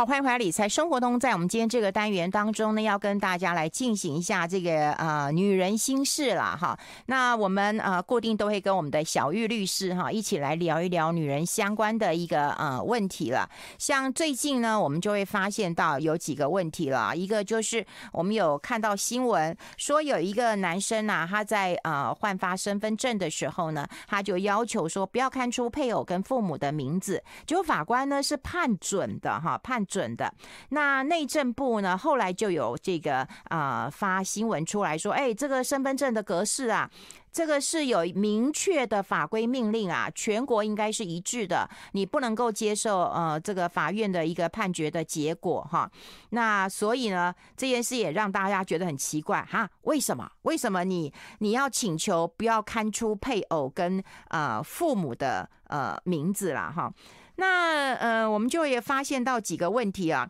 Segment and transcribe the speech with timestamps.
[0.00, 1.20] 好，欢迎回来理财生活通。
[1.20, 6.74] 在我们今天这个单元当中呢，要跟大家来进行一下这个呃女人心事啦哈。
[7.04, 13.46] 那我们呃固定都会跟我们的小玉律师哈一起来聊一聊女人相关的一个呃问题了。
[13.76, 17.14] 像最近呢，我们就会发现到有几个问题了。
[17.14, 29.84] 一个就是我们有看到新闻说有一个男生呐、啊，他在呃换发身份证的时候呢，他就要求说不要看出配偶跟父母的名字，结果法官呢是判准的哈判。
[29.90, 30.32] 准的，
[30.68, 36.88] 那内政部呢，后来就有这个啊、呃、发新闻出来说，哎，这个身份证的格式啊，
[37.32, 45.90] 这个是有明确的法规命令啊，全国应该是一致的，你不能够接受呃这个法院的一个判决的结果哈。
[46.30, 50.30] 那所以呢，这件事也让大家觉得很奇怪哈，为什么？
[50.42, 56.92] 为什么你你要请求不要看出配偶跟呃父母的呃名字啦哈？
[57.40, 60.28] 那呃，我们就也发现到几个问题啊，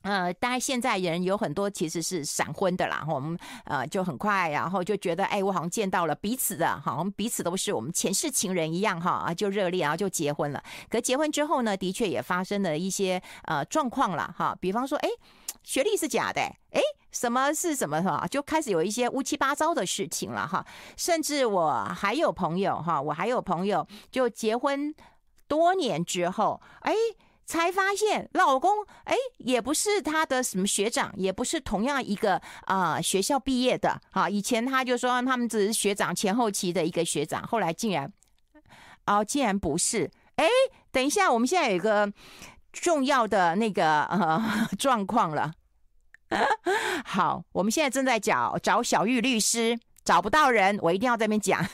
[0.00, 10.62] 呃，当然现在人有很多其实是闪婚的啦，我们呃就很快，然后就觉得，哎，我好像见到了彼此的，好像彼此都是我们前世情人一样哈啊，就热烈，然后就结婚了。
[10.88, 15.08] 可结婚之后呢，的确也发生了一些呃状况了哈，比方说，哎，
[15.62, 16.80] 学历是假的，哎，
[17.12, 20.64] 什么是什么哈，就开始有一些乌七八糟的事情了哈，
[20.96, 24.94] 甚至我还有朋友哈，我还有朋友就结婚。
[25.48, 26.92] 多年之后，哎，
[27.44, 34.28] 才发现老公哎，也不是他的什么学长，也不是同样一个啊、学校毕业的啊。
[34.28, 38.12] 以前他就说他们只是学长前后期的一个学长，后来竟然
[39.06, 40.10] 哦，竟然不是。
[40.36, 40.46] 哎，
[40.90, 42.10] 等一下，我们现在有一个
[42.72, 45.52] 重要的那个呃 状况了。
[47.04, 51.64] 好，我们现在正在找找小玉律师，找不到人，我一定要在这边讲。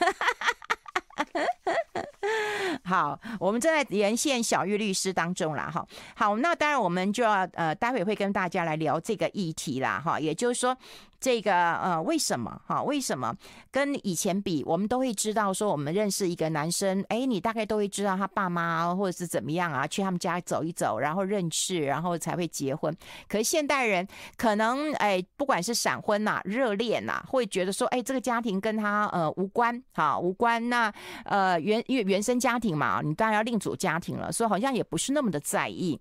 [2.90, 5.86] 好，我们正在连线小玉律师当中啦，哈。
[6.16, 10.18] 好，那当然我们就要呃，待会会跟大家来聊这个议题啦，哈。
[10.18, 10.76] 也就是说。
[11.20, 12.82] 这个呃，为什么哈？
[12.82, 13.36] 为什么
[13.70, 22.96] 跟以前比，我们都会知道说，我们认识一个男生，哎，你大概都会知道他爸妈或者是怎么样啊，去他们家走一走，然后认识，然后才会结婚。
[23.28, 30.70] 可是现代人可能哎，不管是闪婚呐、热恋呐，会觉得说，哎，这个家庭跟他呃无关，哈，无关。
[30.70, 30.90] 那
[31.24, 36.00] 呃原因为原生家庭嘛，你当然要另组家庭了，所以好像也不是那么的在意。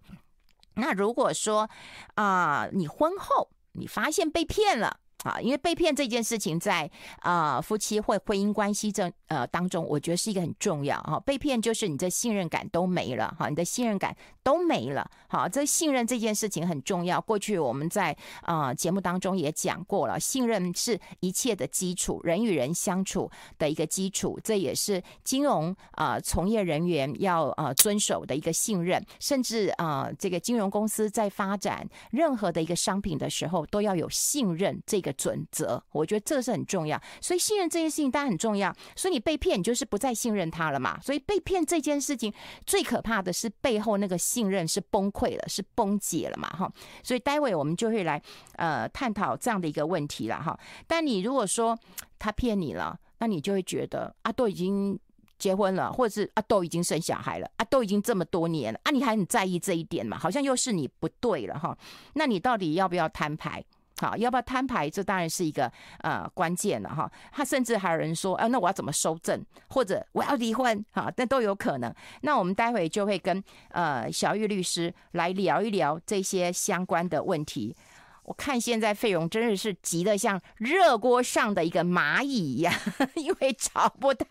[0.76, 1.70] 那如果说
[2.16, 4.96] 啊、你婚后你发现被骗了。
[5.24, 11.20] 啊，因为被骗这件事情在啊、夫妻或婚姻关系这呃当中，我觉得是一个很重要哈。
[11.20, 15.10] 被骗就是你的信任感都没了哈，你的信任感都没了。
[15.28, 17.20] 好，这信任这件事情很重要。
[17.20, 29.06] 过去我们在啊、节目当中也讲过了，信任是一切的基础，人与人相处的一个基础，这也是金融啊、从业人员要啊、遵守的一个信任。
[29.20, 35.09] 甚至啊、这个金融公司在发展任何的一个商品的时候，都要有信任这个。
[35.14, 38.76] 准则，我觉得这是很重要，所以信任这件事情当然很重要。
[38.96, 41.00] 所以你被骗，你就是不再信任他了嘛。
[41.02, 42.34] 所以被骗这件事情
[42.66, 46.72] 最可怕的是背后那个信任是崩溃了，是崩解了嘛，哈。
[47.04, 48.22] 所以待会我们就会来
[48.56, 50.60] 呃探讨这样的一个问题了，哈。
[50.88, 51.78] 但你如果说
[52.18, 54.98] 他骗你了，那你就会觉得啊，都已经
[55.38, 60.18] 结婚了，或者是啊，都已经生小孩了，啊，都已经这么多年了，啊，你还很在意这一点嘛？
[60.18, 61.78] 好像又是你不对了，哈。
[62.14, 63.64] 那你到底要不要摊牌？
[64.00, 64.90] 好，要不要摊牌？
[64.90, 67.12] 这当然是一个呃关键了哈。
[67.34, 71.94] 他甚至还有人说，啊，那我要怎么收证，或者我要离婚，哈，那都有可能。
[72.22, 77.76] 那我们待会就会跟呃小玉律师来聊一聊这些相关的问题。
[78.24, 82.74] 我看现在费勇真的是急得像热锅上的一个蚂蚁一样，
[83.16, 84.26] 因为找不到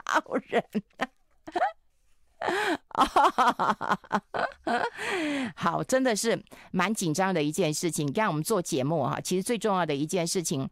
[0.47, 0.65] 人。
[5.57, 6.41] 好，真的是
[6.71, 8.11] 蛮紧张的一件事情。
[8.15, 10.69] 让我们做节目哈，其实最重要的一件事情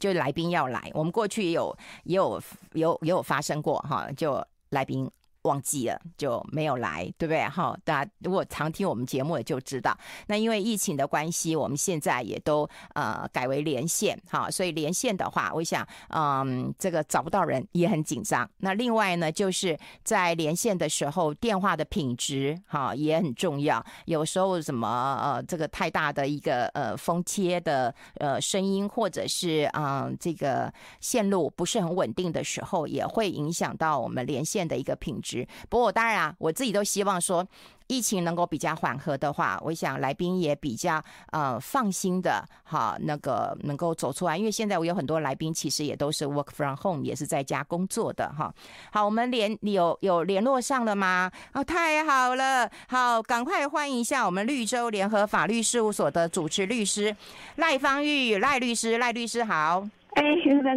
[0.00, 0.90] 就来宾要来。
[0.94, 2.40] 我们过去也有也有
[2.72, 5.10] 有也有发生过哈，就来宾。
[5.46, 7.42] 忘记了就没有来，对不对？
[7.48, 9.96] 哈，大家如果常听我们节目，也就知道。
[10.26, 18.48] 那因为疫情的关系，我们现在也都呃改为连线，哈，所以连线的话，我想，嗯，这个找不到人也很紧张。
[18.58, 23.84] 那另外呢，就是在连线的时候，电话的品质哈也很重要。
[24.06, 24.88] 有时候什么
[25.22, 35.35] 呃，这个太大的一个呃风切的呃声音，或者是嗯这个线路不是很稳定的时候，也会影响到我们连线的一个品质。
[35.68, 37.46] 不过当然啊，我自己都希望说，
[37.88, 41.02] 疫情能够比较缓和的话，我想来宾也比较
[41.32, 48.52] 呃放心的哈，那个能够走出来，因为现在我有很多来宾其实也都是 work from home，也是在家工作的哈。
[48.92, 51.30] 好，我们联有有联络上了吗？
[51.52, 57.16] 哦，太好了，好，赶快欢迎一下我们绿洲联合法律事务所的主持律师
[57.56, 59.86] 赖芳玉赖律师，赖律师好。
[60.14, 60.22] 哎，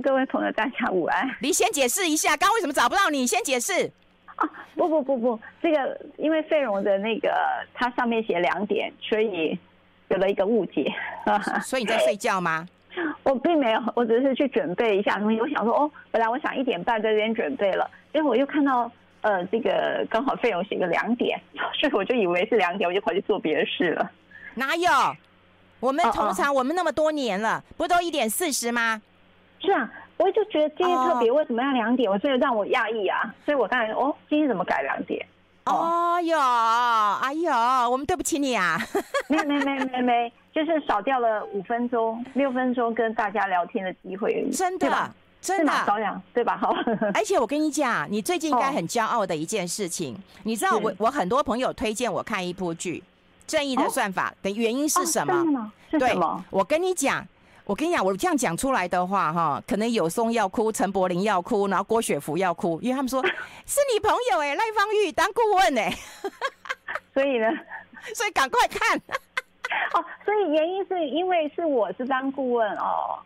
[0.04, 1.26] 各位朋友，大家午安。
[1.42, 3.26] 你先解释一下，刚为什么找不到你？
[3.26, 3.90] 先解释。
[4.42, 7.32] 啊，不不不不，这个因为费蓉的那个，
[7.74, 9.58] 它上面写两点，所以
[10.08, 10.92] 有了一个误解。
[11.62, 12.68] 所以你在睡觉吗？
[13.24, 15.40] 我并没有，我只是去准备一下东西。
[15.40, 18.92] 我想说，哦，本来我想一点半在这边准备了，结果我又看到，
[19.22, 21.40] 呃，这个刚好费蓉写个两点，
[21.80, 24.12] 所以我就以为是两点，我就跑去做别的事了。
[24.56, 24.90] 哪有？
[25.80, 29.02] 我们通常我们那么多年了，不都一点四十吗？
[29.62, 29.90] 是啊，
[30.20, 32.12] 我就觉得今天特别，为什么要两点？
[32.12, 35.26] 我这个让我讶异啊，所以我刚才哦，今天怎么改两点？
[35.66, 36.38] 哦哟，
[37.22, 37.52] 哎呦，
[37.90, 38.78] 我们对不起你啊！
[39.30, 46.58] 没没没没没，就是少掉了五分钟、六分钟跟大家聊天的机会，真的，真的少两，对吧？
[46.58, 46.74] 好，
[47.14, 52.98] 而且我跟你讲，你最近应该很骄傲的一件事情，你知道我我很多朋友推荐我看一部剧
[53.48, 55.72] 《正义的算法》的原因是什么？
[55.92, 56.18] 对，
[56.50, 57.26] 我跟你讲。
[57.70, 63.24] 我跟你讲，我这样讲出来的话，哈，可能有松要哭，陈柏霖要哭，然后郭雪芙要哭，因为他们说
[63.68, 65.94] 是你朋友哎，赖芳玉当顾问哎，
[67.14, 67.46] 所以呢，
[68.16, 68.98] 所以赶快看。
[69.94, 73.20] 哦，所以原因是因为是我是当顾问哦，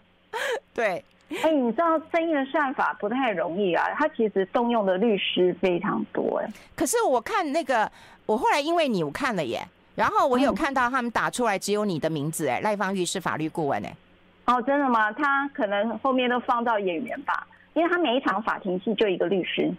[0.74, 1.02] 对，
[1.42, 7.90] 哎，你知道争议的算法不太容易啊，他其实动用的律师非常多哎，可是我看那个，
[8.26, 13.96] 我后来因为你我看了耶，然后我有看到他们打出来只有你的名字哎，赖芳玉是法律顾问哎。
[14.46, 15.12] 哦，真的吗？
[15.12, 19.74] 他可能后面都放到演员吧，因为他每一场法庭戏就一个律师。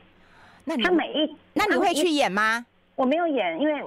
[0.65, 2.65] 那他每一，那你会去演吗？
[2.95, 3.85] 我没有演，因为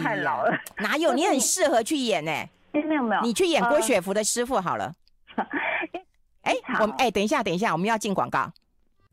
[0.00, 0.52] 太老了。
[0.76, 1.12] 哎、哪有？
[1.14, 2.48] 你很适合去演呢、 欸。
[2.72, 4.92] 没有没有，你去演郭雪芙的师傅好了。
[6.42, 8.50] 哎、呃，我们哎，等一下等一下，我们要进广告。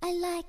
[0.02, 0.48] I like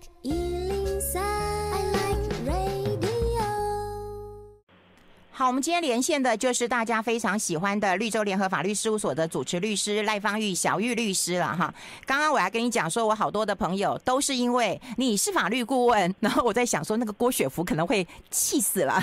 [5.36, 11.74] 好，我们今天连线的就是大家非常喜欢的绿洲联合法律事务所的主持律师赖芳玉小玉律师了哈。
[12.06, 19.02] 刚刚我还跟你讲说，我好多的朋友都是因为你是法律顾问，然后我在想说，那个郭雪芙可能会气死了。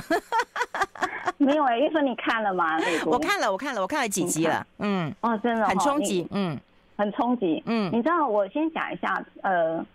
[1.38, 2.80] 没有哎、欸，因为说你看了吗？
[3.06, 4.66] 我看了，我看了，我看了几集了。
[4.80, 6.57] 嗯，哦，真的、哦、很冲击，嗯，
[6.95, 7.92] 很冲击，嗯。
[7.92, 9.86] 你知道，我先讲一下，呃。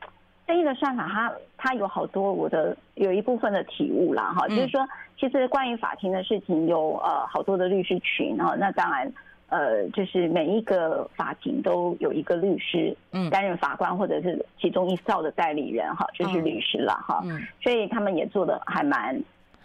[0.46, 4.86] 正义的算法，它它有好多我的有一部分的体悟啦，哈，就是说，
[5.18, 9.12] 其实关于法庭的事情有呃好多的律师群，哈那当然
[9.48, 17.20] 呃就是每一个法庭都有一个律师，嗯，担任法官或者是其中一造的代理人，哈，就是律师了，哈，
[17.60, 19.20] 所以他们也做的还蛮，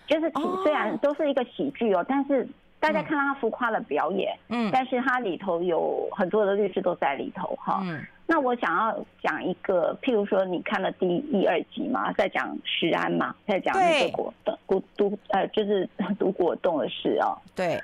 [0.08, 0.32] 就是
[0.64, 2.48] 虽然都是一个喜剧哦，但是
[2.80, 8.04] 大家看到他浮夸的表演，嗯，但是它里头有很多的律师都在里头，哈，嗯。
[8.32, 15.86] 那我想要讲一个，譬如说，你看了第一、二集嘛，在讲石安嘛，在讲那个果冻、果毒呃，就是
[16.18, 17.38] 毒果冻的事哦。
[17.54, 17.78] 对，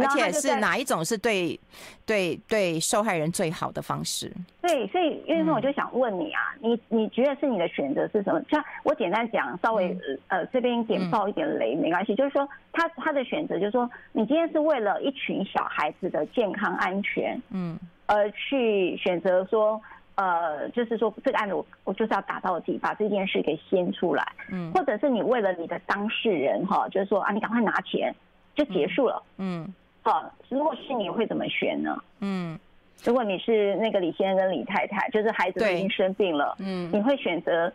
[0.00, 1.58] 而且是哪一种是对
[2.04, 4.32] 对对受害人最好的方式？
[4.60, 8.42] 对，所以因为我就想问你啊，嗯、你你觉得是你的选择是什么？
[8.50, 17.78] 像我简单讲，稍微、嗯、呃这边点爆一点雷没关系，就是说他他的选择就是说，你今天是为了一群小孩子的健康安全，嗯。
[18.06, 19.80] 而去选择说，
[20.16, 28.14] 呃，就是说这个案子我我就是要打到底，把这件事给掀出来，嗯，或者是你为了你的当事人哈，就是说啊，你赶快拿钱
[28.54, 29.66] 就结束了，嗯，
[30.04, 31.96] 好，如果是你会怎么选呢？
[32.20, 32.56] 嗯，
[33.02, 37.72] 如果你是那个李先生跟李太太，就是孩子已经生病了，嗯，你会选择？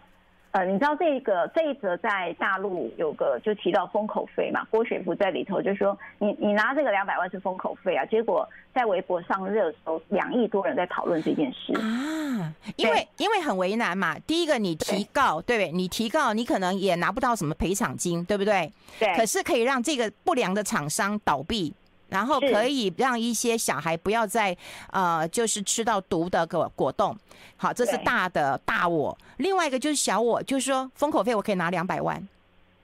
[0.51, 4.65] 呃，你知道这个这一则在大陆有个就提到封口费嘛？
[4.71, 14.17] 郭雪芙在里头就说你你拿这个两百万是封口费啊，结果在微博上热搜，两亿多人在讨论这件事啊，因为因为很为难嘛。
[14.25, 15.71] 第一个你提告，对不对？
[15.71, 18.71] 你提告，你可能也拿不到什么赔偿金，对不对？
[18.97, 19.13] 对。
[19.15, 21.71] 可是可以让这个不良的厂商倒闭。
[22.09, 24.55] 然后可以让一些小孩不要再
[24.91, 27.15] 呃，就是吃到毒的果果冻。
[27.57, 29.17] 好，这是大的大我。
[29.37, 32.21] 另外一个就是小我，就是说封口费我可以拿两百万。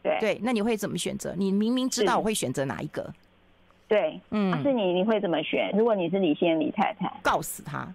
[0.04, 1.34] 对对，那你会怎么选择？
[1.36, 3.12] 你明明知道我会选择哪一个？
[3.88, 5.72] 对，嗯，是你你会怎么选？
[5.78, 7.88] 如果你是李先李太太，告死他，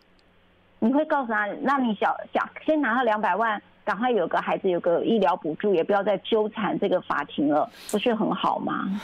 [0.78, 9.00] 你会告诉他，让你小小先拿到两百万，赶快有个孩子有个医疗补助，也不要再纠缠这个法庭了，不是很好吗？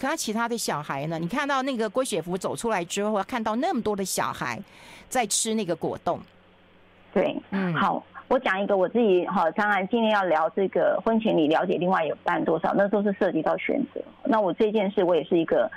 [0.00, 1.18] 可他其他的小孩呢？
[1.18, 4.60] 你看到那个郭雪芙走出来之后，看到那么多的小孩
[5.08, 6.20] 在吃那个果冻。
[7.12, 14.00] 对，嗯，好，我讲一个我自己哈，当然今天要聊这个婚前你了解另外有办多少，那都是涉及到选择。
[14.24, 15.68] 那我这件事我也是一个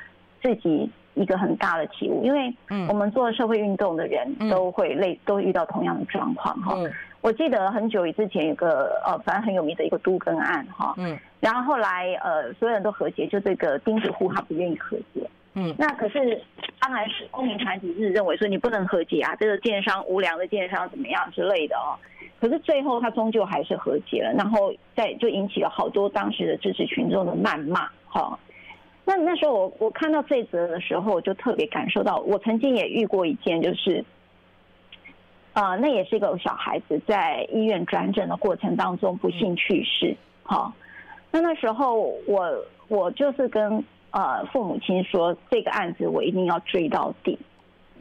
[0.41, 2.53] 自己一个很大的体悟，因为
[2.87, 6.77] 我们做社会运动的人都会累，都会遇到同样的状况哈。
[7.21, 16.41] 我记得很久以之前有个呃，反正很有名的一个都更案哈，嗯，然后后来呃，所有人都和解，就这个钉子户他不愿意和解，嗯，那可是
[16.79, 21.93] 当然是公民团体是认为说你不能和解啊，这个建商无良的建商怎么样之类的哦，
[22.39, 28.39] 可是最后他终究还是和解了，然后在就引起了好多当时的支持群众的谩骂哈。
[29.05, 34.03] 那那时候我我看到这则的时候，我就特别感受到，我曾经也遇过一件就是。
[35.53, 40.15] 啊、呃，那也是一个小孩子在医院转诊的过程当中不幸去世。
[40.43, 40.71] 好，
[41.29, 47.37] 那那时候我我就是跟呃父母亲说，这个案子我一定要追到底。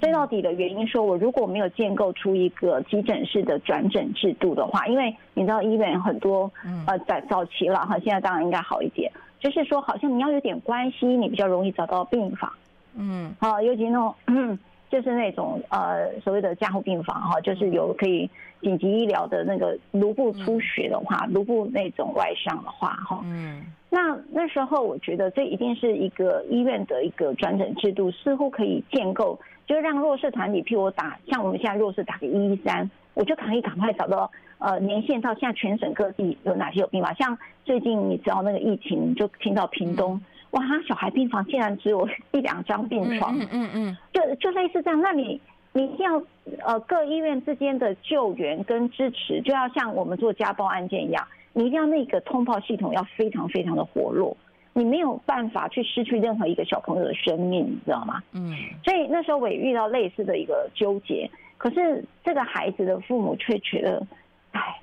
[0.00, 6.48] 追到底的原因，说我如果没有建构出一个急诊室的转诊制度的话，因为你知道医院很多
[6.86, 12.52] 呃在早期了哈，现在当然应该好一点，就是说好像你要有点关系，你比较容易找到病房。
[12.94, 14.14] 嗯，好，尤其那种。
[14.26, 14.58] 嗯
[14.90, 18.28] 就是那种呃所谓的加护病房哈，就是有可以
[18.60, 34.28] 紧急医疗的那个颅部出血的话，颅部那种外伤的话哈，嗯，那那时候我觉得这一定是一个医院的一个转诊制度，似乎可以建构，就是让弱势团体，譬如我打像我们现在弱势打个一一三，我就可以赶快找到
[34.60, 40.20] 呃连线到现在全省各地有哪些有病房，像最近你知道那个疫情，就听到屏东。
[40.52, 45.00] 哇，他小孩病房竟然只有一两张病床，嗯嗯嗯，就就类似这样。
[45.00, 45.40] 那你
[45.72, 46.20] 你一定要
[46.64, 54.36] 呃各医院之间的救援跟支持，就要像我们做家暴案件一样，你一定要那个通报系统要非常非常的活络，
[54.72, 58.20] 你没有办法去失去任何一个小朋友的生命，你知道吗？
[58.32, 58.52] 嗯，
[58.84, 64.04] 所以那时候我也遇到类似的一个纠结，可是这个孩子的父母却觉得，
[64.52, 64.80] 哎，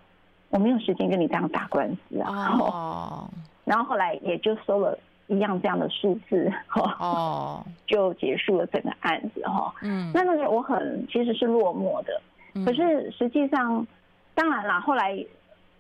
[0.50, 2.58] 我没有时间跟你这样打官司啊。
[2.60, 3.30] 哦，
[3.66, 4.98] 然后后来也就收了。
[5.30, 9.76] 一样这样的数字哈哦，就结束了整个案子哈。
[9.82, 12.22] 嗯，那那个我很其实是落寞的，
[12.66, 13.86] 可是实际上，
[14.34, 15.22] 当然啦，后来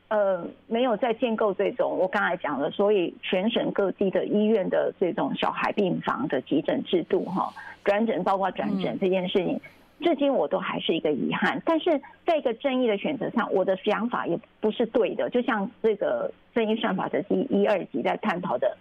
[0.10, 7.50] 呃没有再建构这种我刚才讲的，所以全省各地的医院的这种小孩病房的急诊制度哈，
[7.86, 9.62] 转诊包括转诊这件事情，
[10.02, 11.62] 至今我都还是一个遗憾。
[11.66, 18.78] 但是在一个正义的选择上，我的想法也不是对的，就像这个正义算法的第一二集在探讨的。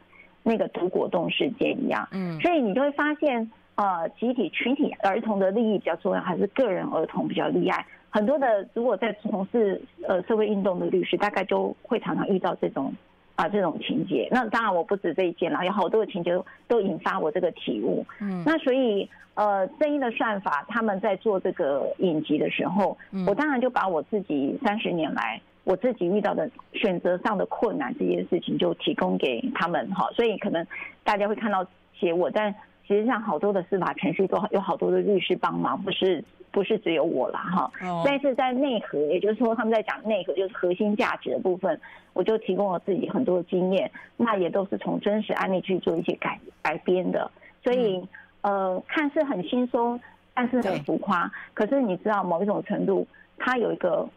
[0.49, 7.85] 那个毒果冻事件一样，嗯，所以你就会发现，呃，集体群体儿童的利益比较重要，还是个人儿童比较厉害？
[8.11, 12.95] 很多的如果在从事呃社会运动的律师，大概就会常常遇到这种
[13.37, 14.29] 啊、呃、这种情节。
[14.31, 16.37] 那当然我不止这一件了，有好多的情节
[16.69, 18.05] 都引发我这个体悟。
[18.21, 25.41] 嗯，那所以呃，正义的算法他们在做这个影集的时候，我当然就把我自己三十年来。
[25.65, 30.65] 我自己遇到的选择上的困难这件事情，就提供给他们哈，所以可能
[31.03, 32.55] 大家会看到写我，但
[32.87, 37.71] 实际上好多的司法程序都有好多的律师帮忙，不是不是只有我啦哈。
[38.05, 41.81] 但是在内核，也就是说他们在讲内核，就是核心价值的部分，
[42.13, 47.31] 我就提供了自己很多的经验，那也都是从真实案例去做一些改改编的，
[47.63, 48.03] 所以
[48.43, 50.01] 呃，看似很轻松，
[50.35, 53.07] 但是很浮夸，可是你知道某一种程度，
[53.39, 54.09] 它有一个。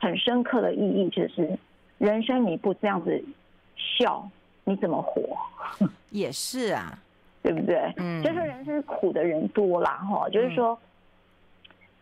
[0.00, 1.58] 很深刻的意义就是，
[1.98, 3.20] 人生你不这样子
[3.76, 4.30] 笑，
[4.62, 5.20] 你怎么活？
[6.10, 6.96] 也是啊，
[7.48, 7.90] 对不对？
[7.96, 10.78] 嗯，就是人生苦的人多啦，哈，就是说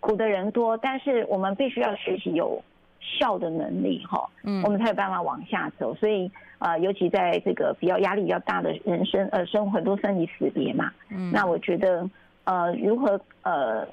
[0.00, 2.60] 苦的人多，但是我们必须要学习有
[3.00, 5.94] 笑的能力，哈，嗯，我们才有办法往下走。
[5.94, 12.10] 所以呃，尤其在这个比较压力比较大的人生，呃，生活很多生离死别嘛，嗯，那我觉得
[12.42, 13.86] 呃，如何呃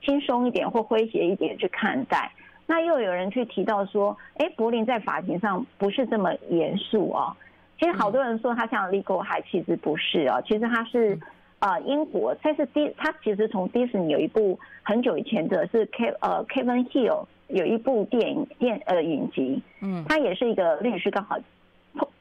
[0.00, 2.30] 轻松一点或诙谐一点去看待。
[2.68, 7.36] 那又有人去提到说，哎，柏林在法庭上不是这么严肃哦。
[7.80, 10.40] 其实好多人说他像 Legal High，其实不是哦。
[10.46, 11.18] 其实他是
[11.58, 21.38] 啊、呃，英国，他是迪，他其实从迪士尼有一部很久以前的是 K 呃 Kevin Hill 有一部电影电呃影集，嗯，他也是一个律师，刚好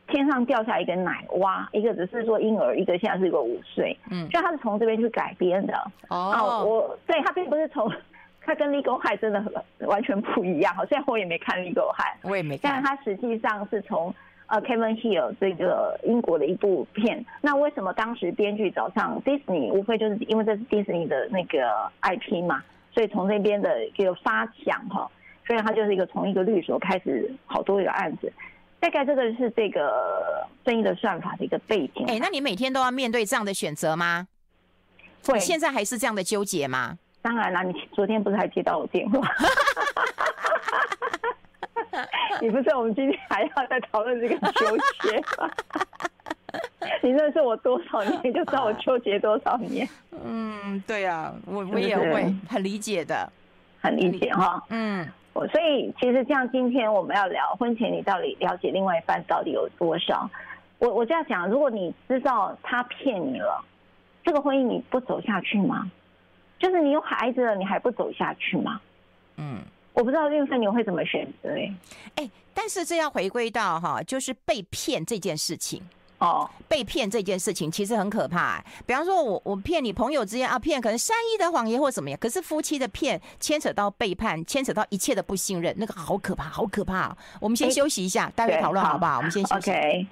[0.08, 5.74] 天上掉下一个奶娃，一个只是说婴儿，一个现在是一个五岁，嗯，所以他是从这边去改编的
[6.08, 6.64] 哦。
[6.66, 7.92] 我对他并不是从。
[8.42, 9.54] 他跟《Legal High》真的很
[9.88, 12.72] 完全不一样，好像我也没看《Legal High》，我也没看。
[12.72, 14.12] 但他实际上是从
[14.50, 17.24] 呃 Kevin Hill 这个英国的一部片。
[17.42, 19.72] 那为什么当时编剧找上 Disney？
[19.72, 22.64] 无非就是因为这是 Disney 的那个 IP 嘛，
[22.94, 25.10] 所以从那边的一个发想哈，
[25.46, 28.32] 所以他就是一个从一个律所开始好多一个案子。
[28.80, 32.06] 大概这个是这个正义的算法的一个背景。
[32.08, 34.28] 哎、欸，那你每天都要面对这样的选择吗？
[35.26, 36.98] 会，现在还是这样的纠结吗？
[37.22, 39.20] 当然啦，你昨天不是还接到我电话？
[42.42, 45.50] 你不知道我们今天还要再讨论这个纠结吗？
[47.04, 49.88] 你认识我多少年，你就知道我纠结多少年。
[50.24, 53.32] 嗯，对啊，我我也会很理解的，
[53.82, 54.62] 很理解哈。
[54.70, 60.30] 嗯，我所以其实像今天我们要聊婚前，你到底了解另外一半到底有多少？
[60.80, 63.64] 我我这样讲，如果你知道他骗你了，
[64.24, 65.92] 这个婚姻你不走下去吗？
[66.58, 68.82] 就是你有孩子了，你还不走下去吗？
[69.38, 69.60] 嗯，
[70.00, 71.76] 我不知道韵芬你会怎么选择哎
[72.16, 75.82] 哎，但是这要回归到哈，就是被骗这件事情。
[76.20, 78.66] 哦，被骗这件事情其实很可怕欸。
[78.86, 87.14] 比方说，我我骗你朋友之间啊，骗可能善意的谎言或怎么样，可是夫妻的骗牵扯到背叛，牵扯到一切的不信任，那个好可怕，好可怕。
[87.42, 89.18] 我们先休息一下，待会讨论好不好？
[89.18, 89.70] 我们先休息。
[89.70, 90.08] OK。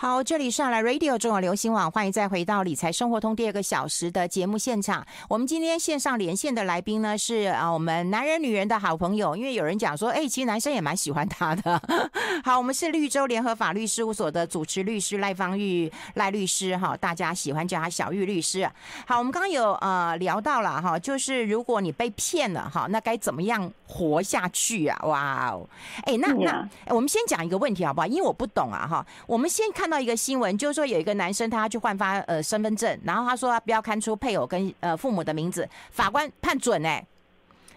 [0.00, 5.06] 好，这里是来 Radio 中国流行网，欢迎再回到理财生活通第二个小时的节目现场。
[5.28, 11.78] 我们今天线上连线的来宾呢是啊，我们男人女人的好朋友，因为有人讲说，哎，其实男生也蛮喜欢他的。
[12.42, 18.66] 好，我们是绿洲联合法律事务所的主持律师赖芳玉赖律师哈，大家喜欢叫他小玉律师。
[19.06, 24.98] 好，我们刚刚有呃聊到了哈，就是如果你被骗了哈，那该怎么样活下去啊？
[25.02, 25.68] 哇哦，
[26.04, 28.06] 哎，那那我们先讲一个问题好不好？
[28.06, 29.89] 因为我不懂啊哈，我们先看。
[29.90, 37.04] 到一个新闻，就是说有一个男生他要去换发呃身份证，然后他说他不要看出配偶跟呃父母的名字，法官判准哎、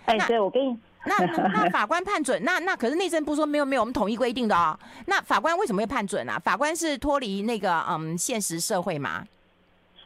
[0.06, 4.78] 欸，哎，对我跟你，那那法官判准，那那可是内政部说没有没有，我们统一规定的哦，
[5.08, 6.40] 那法官为什么会判准啊？
[6.40, 9.26] 法官是脱离那个嗯现实社会吗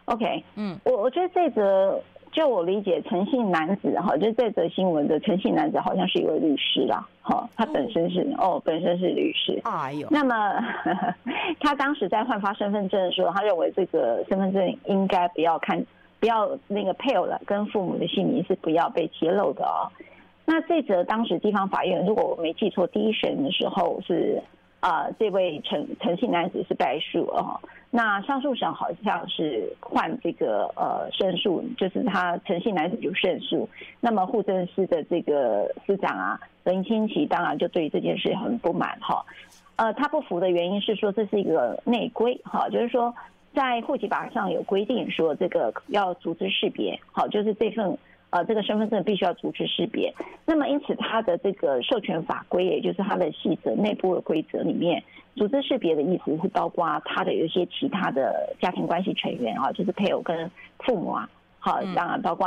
[0.06, 2.02] ？OK，嗯，我我觉得这个。
[2.38, 9.60] 就我理解，陈姓男子哈，就这则新闻的陈姓男子好像是一位律师啦，哈，他本身是哦，本身是律师。
[9.64, 10.36] 哎呦，那么
[10.84, 11.16] 呵呵
[11.60, 15.84] 他当时在换发身份证的时候，他认为这个身份证应该不要看，
[16.20, 19.90] 不要那个配偶的跟父母的姓名是不要被揭露的哦。
[20.46, 24.46] 那这则当时地方法院，如果我没记错，第一审的时候是啊、
[24.88, 27.60] 呃，这位陈陈姓男子是败诉了哈。
[27.92, 33.68] 那上诉审好像是换这个呃胜诉，就是他陈姓男子就胜诉。
[34.00, 39.26] 那么户政司的这个司长啊，林清奇当然就对这件事很不满哈。
[39.76, 43.14] 呃，他不服的原因是说这是一个内规哈，就是说
[43.54, 47.98] 在户籍法上有规定说这个要组织识别，好，就是这份。
[48.30, 50.14] 呃，这个身份证必须要逐资识别，
[50.46, 55.02] 那么因此它的这个授权法规，也就是它的细则内部的规则里面，
[55.38, 62.46] 逐资识别的意思会包括它的有一些其他的家庭关系成员啊，就是配偶跟父母啊，好，当然包括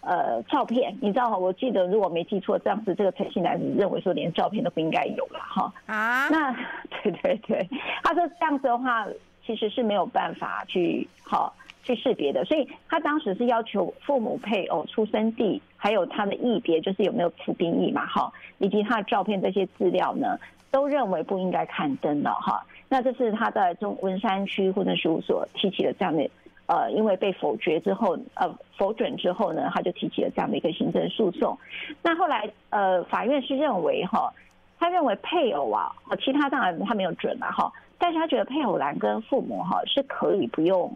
[0.00, 6.50] 呃照片，你知道我记得如果没记错，这样子这个陈姓男子认为说连照片都不应该有了哈啊，那
[7.02, 7.68] 对对对，
[8.02, 9.06] 他说这样子的话
[9.44, 11.54] 其实是没有办法去好。
[11.88, 20.38] 去识别的，所以他当时是要求父母、配偶、出生地，还有他的异别，就是有没有服兵役嘛，哈，以及他的照片这些资料呢，
[20.70, 22.62] 都认为不应该刊登的，哈。
[22.90, 26.28] 那这是他在中文山区户政事务所提起了这样的，
[26.66, 31.56] 呃，因为被否决之后，呃，否准之后呢，他就提起了这样的一个行政诉讼。
[32.02, 34.30] 那后来，呃，法院是认为，哈，
[34.78, 35.90] 他认为配偶啊，
[36.22, 40.92] 其他当然他没有准嘛，哈，但是他觉得配偶栏跟父母哈是可以不用。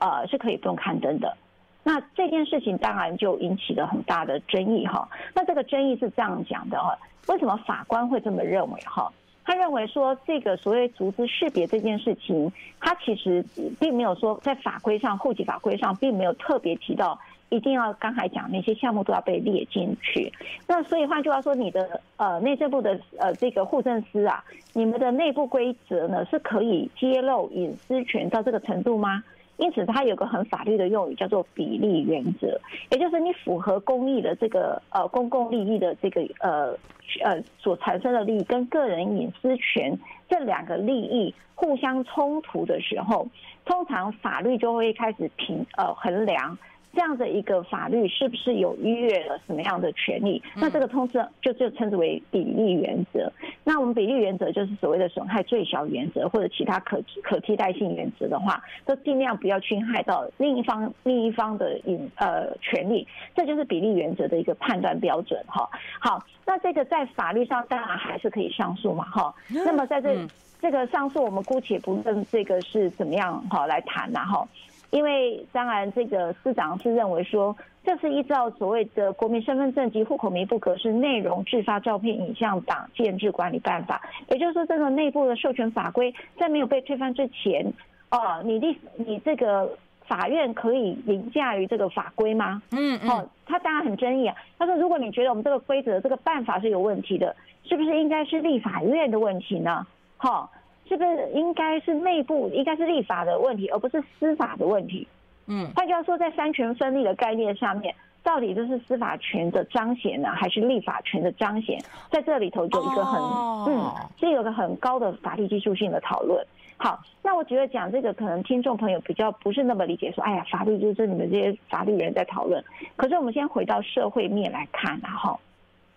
[0.00, 1.36] 呃，是可以不用刊登的。
[1.82, 5.08] 那这件事情当然就引起了很大的争议哈。
[5.34, 6.96] 那这个争议是这样讲的哈，
[7.28, 9.12] 为什么法官会这么认为哈？
[9.44, 13.44] 他认为说，这个所谓逐资识别这件事情，他其实
[13.78, 17.18] 并没有说在法规上、户籍法规上并没有特别提到
[17.50, 20.32] 一定要刚才讲那些项目都要被列进去。
[20.66, 29.22] 那所以换句话说，你的呃内政部的呃这个户政司啊，你们的内部规则呢是可以揭露隐私权到这个程度吗？
[29.56, 36.76] 因此，它有个很法律的用语，叫做比例原则，也就是你符合公益的这个呃公共利益的这个呃
[37.22, 39.96] 呃所产生的利益，跟个人隐私权
[40.28, 43.28] 这两个利益互相冲突的时候，
[43.64, 46.58] 通常法律就会开始评呃衡量。
[46.94, 50.42] 这样的一个法律是不是有逾越了什么样的权利？
[50.54, 53.30] 那这个通知就就称之为比例原则。
[53.64, 63.06] 那我们比例原则就是所谓的损害最小原则，或者其他可可替代性原则的话，都尽量不要侵害到另一方另一方的隐呃权利。
[63.34, 65.68] 这就是比例原则的一个判断标准哈。
[65.98, 69.34] 好，那这个在法律上当然还是可以上诉嘛哈。
[69.48, 70.16] 那么在这
[70.60, 74.46] 这个上诉，我们姑且不论这个是怎么样哈来谈呐哈。
[74.90, 84.00] 因为当然，这个司长是认为说，这是依照所谓的《国民身份证及户口名簿格式内容制发照片影像档建制管理办法》，
[84.32, 87.72] 也就是说，这个内部的授权法规在没有被推翻之前，
[88.10, 92.62] 哦，你立你这个法院可以凌驾于这个法规吗？
[92.70, 93.10] 嗯嗯。
[93.10, 94.36] 哦，他当然很争议啊。
[94.58, 99.86] 他说，如果你觉得我们这个规则、这个办法是有问题的，是不是应该是立法院的问题呢？
[100.16, 100.63] 哈，是
[100.96, 105.06] 不是应该是内部应该是立法的问题，而不是司法的问题？
[105.46, 105.66] 嗯。
[105.74, 111.78] 换句话说，在三权分立的概念上面，到底这是司法权的彰显呢，还是立法权的彰显？
[112.10, 116.44] 在这里头有一个很、哦、嗯，是有个很高的法律技术性的讨论。
[116.76, 122.62] 好，那我觉得讲这个可能听众朋友比较不是那么理解，说，哎呀，法律就是你们这些法律人在讨论。
[122.96, 125.38] 可是我们先回到社会面来看，然后，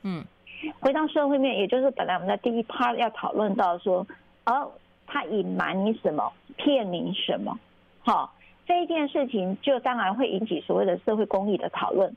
[0.03, 0.23] 嗯，
[0.79, 4.05] 回到社会面，也就是本来我们在第一 part 要讨论到说，
[4.47, 4.71] 哦，
[5.05, 7.57] 他隐瞒你什么，骗你什么，
[7.99, 8.33] 好，
[8.65, 12.11] 这一件事情就当然会引起所谓的社会公益的讨论。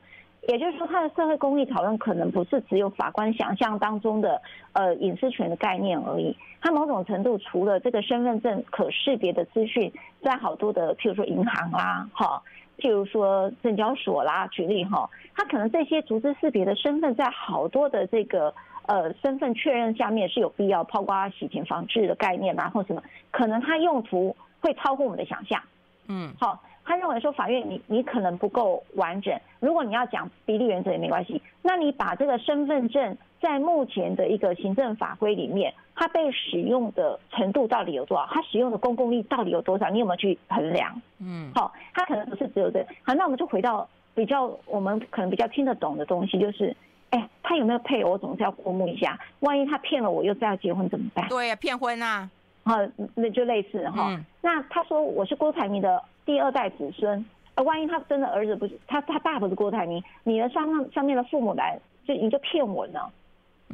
[0.47, 4.41] 也就是说，他的社会公益讨论可能不是只有法官想象当中的
[4.73, 6.35] 呃隐私权的概念而已。
[6.59, 9.91] 他某种程度除了这个身份证可识别的资讯，
[10.23, 12.41] 在好多的譬如说银行啦，哈，
[12.79, 18.51] 譬如说证交所啦，举例哈，他可能这些逐资识别的身份，在好多的这个
[18.91, 23.01] 呃身份确认下面是有必要，包括洗钱防治的概念啊，或什么，
[23.31, 25.61] 可能它用途会超乎我们的想象。
[26.07, 26.61] 嗯，好。
[26.83, 29.39] 他认为说，法院你你可能不够完整。
[29.59, 38.27] 如果你要讲比例原则也没关系，那你把这个身份证在目前的一个行政法规里面，它被使用的程度到底有多少？
[38.31, 39.91] 它使用的公共力到底有多少？
[39.91, 40.99] 你有没有去衡量？
[41.19, 42.83] 嗯，好，它可能不是只有这。
[43.03, 46.75] 好，那我们就回到比较我们可能比较听得懂的东西，就是，
[47.11, 48.11] 哎，他有没有配偶？
[48.11, 49.17] 我总是要过目一下。
[49.39, 51.27] 万一他骗了我，又再要结婚怎么办？
[51.29, 52.29] 对呀，骗婚啊。
[52.63, 52.75] 好，
[53.15, 54.07] 那就类似哈。
[54.09, 62.99] 嗯、那他说我是郭台铭的第二代子孙，呃，万一他真的儿子不是他，他爸不是郭台铭，你的上上上面的父母来，就你就骗我呢？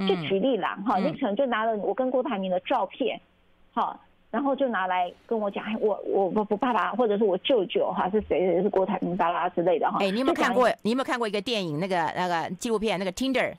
[0.07, 3.19] 就举例啦，哈、嗯，你可能就拿了我跟郭台铭的照片，
[3.73, 9.97] 哈，然后就拿来跟我讲，我我我不爸爸或者是我舅舅哈是谁谁是郭台铭巴拉之类的哈。
[10.01, 10.69] 哎，你有没有看过？
[10.81, 11.79] 你有没有看过一个电影？
[11.79, 13.53] 那个那个纪录片，那个 Tinder。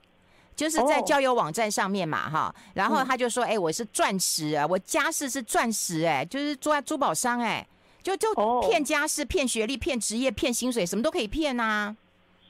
[0.54, 7.64] 就是在交友网站上面嘛，哈，然后他就说，哎，我是钻石啊，我家世是钻石，哎，就是做在珠宝商，哎，
[8.02, 8.28] 就就
[8.62, 11.96] 骗家世、骗学历、骗职业、骗薪水，什么都可以骗呐。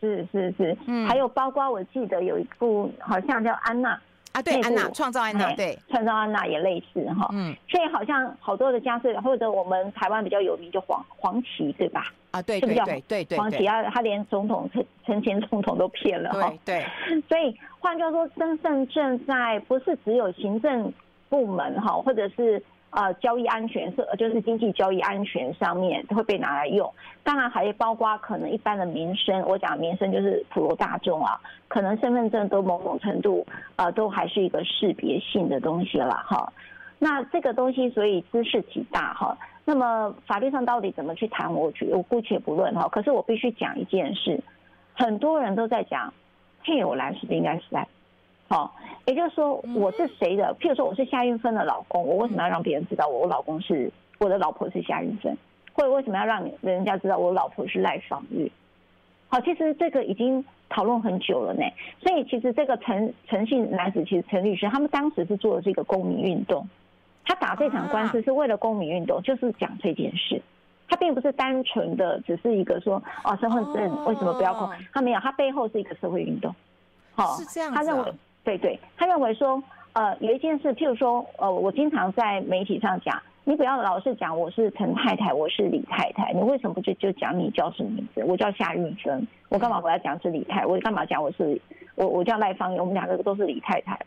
[0.00, 4.00] 是是是，嗯，还有包括我记得有一部好像叫安娜
[4.38, 12.04] 啊，对，安娜创造安娜，对，创造安娜也类似哈，嗯，所以好像好多的家世，或者我们台湾比较有名就黄黄琦，对吧？
[12.30, 16.84] 啊，对对对对对，黄旗啊，他连总统陈陈前总统都骗了哈，对，
[17.28, 20.92] 所以换句话说，身份证在不是只有行政
[21.28, 33.46] 部门哈，或者是呃交易安全是就是经济交易安全上面会被拿来用，当然还包括可能一般的民生，我讲民生就是普罗大众啊，可能身份证都某种程度
[33.76, 36.52] 呃都还是一个识别性的东西了哈，
[36.98, 39.36] 那这个东西所以知识极大哈。
[39.64, 41.52] 那么法律上到底怎么去谈？
[41.52, 42.88] 我觉我姑且不论哈。
[42.88, 44.42] 可是我必须讲一件事，
[44.94, 46.10] 很多人都在讲
[46.64, 47.86] 配偶栏是不是应该是在，
[48.48, 50.56] 好，也就是说我是谁的？
[50.58, 55.36] 譬如说我是夏韵芬的老公，我为什么要让别人知道我老公是我的老婆是夏韵芬？
[55.74, 58.50] 或者为什么要让人家知道我老婆是赖芳玉？
[59.28, 61.62] 好，其实这个已经讨论很久了呢。
[62.00, 66.66] 所以其实这个陈陈姓男子，其实陈律师他们当时是做的这个公民运动。
[67.26, 70.40] 他打这场官司是为了公民运动，就是讲这件事。
[70.88, 74.70] 他并不是单纯的只是一个说哦，身份证为什么不要扣？
[74.94, 76.54] 他没有，他背后是一个社会运动。
[77.14, 77.70] 好，是这样。
[77.70, 78.12] 他认为，
[78.48, 88.24] 对对，他认为说，呃，有一件事，譬如说，呃，我经常在媒体上讲，你不要老是讲我是陈太太，我是李太太，你为什么不就就讲你叫什么名字？
[88.24, 90.64] 我叫夏玉芬，我干嘛我要讲是李太？
[90.64, 91.60] 我干嘛讲我是？
[91.94, 93.98] 我我叫赖芳玉，我们两个都是李太太。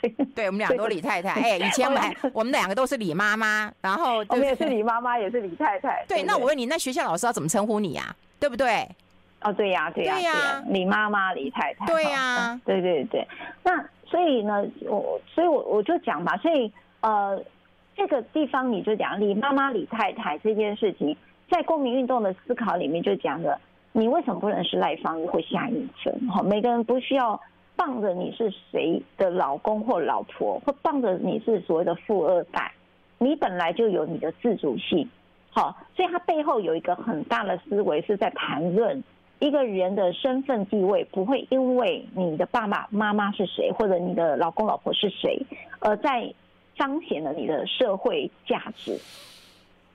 [0.00, 1.30] 对，对，我们两个都李太太。
[1.40, 6.04] 哎，以前我们还我们两个都是李妈妈，然后我们也是李妈妈，也是李太太。
[6.06, 8.14] 对，那我问你，那学校老师要怎么称呼你啊？
[8.38, 8.86] 对不对？
[9.42, 11.86] 哦，对呀，对呀，对呀，李妈妈，李太太。
[11.86, 13.26] 对呀，对对对。
[13.62, 17.42] 那所以呢，我所以我我就讲吧，所以呃，
[17.96, 21.16] 这个地方你就讲李妈妈、李太太这件事情，
[21.48, 23.58] 在公民运动的思考里面就讲的。
[23.92, 26.28] 你为什么不能是赖芳玉或夏韵芬？
[26.28, 27.40] 哈，每个人不需要
[27.74, 32.70] 傍着你是谁的老公或老婆，或傍着你是所谓的富二代，
[33.18, 35.10] 你本来就有你的自主性。
[35.50, 39.02] 好，所以他背后有一个很大的思维是在谈论
[39.40, 45.36] 一个人的身份地位，不会因为你的爸爸妈妈是谁，或者你的老公老婆是谁，
[45.80, 46.32] 而在
[46.76, 48.96] 彰显了你的社会价值。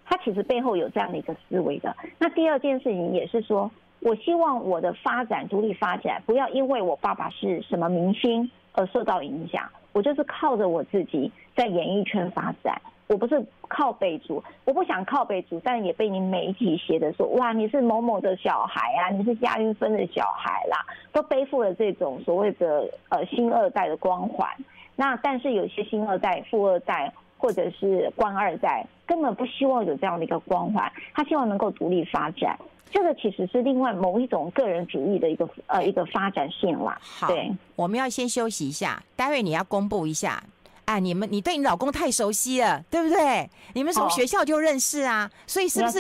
[0.04, 1.96] 他其实背后有这样的一个思维的。
[2.20, 3.72] 那第二件事情也是说。
[4.02, 9.68] 我希望我的发展独立发展，不要因为我爸爸是什么明星而受到影响。
[9.94, 12.80] 我就是靠着我自己，在演艺圈发展。
[13.08, 24.50] 我不是靠北族，我不想靠北族，但也被你媒体写的说，哇，你是某某的小孩啊，你是亚运分的小孩啦，都背负了这种所谓的呃星二代的光环。
[24.96, 32.58] 那但是有些新二代、富二代或者是官二代，根本不希望有这样的一个光环，他希望能够独立发展。
[32.92, 36.98] 这个其实是另外某一种个人主义的一个呃一个发展性啦。
[37.02, 40.42] 好，对，我们要先休息一下，待会你要公布一下。
[40.86, 43.50] 啊，你们你对你老公太熟悉了，对不对？
[43.74, 46.00] 你们从学校就认识啊，哦、所以是不是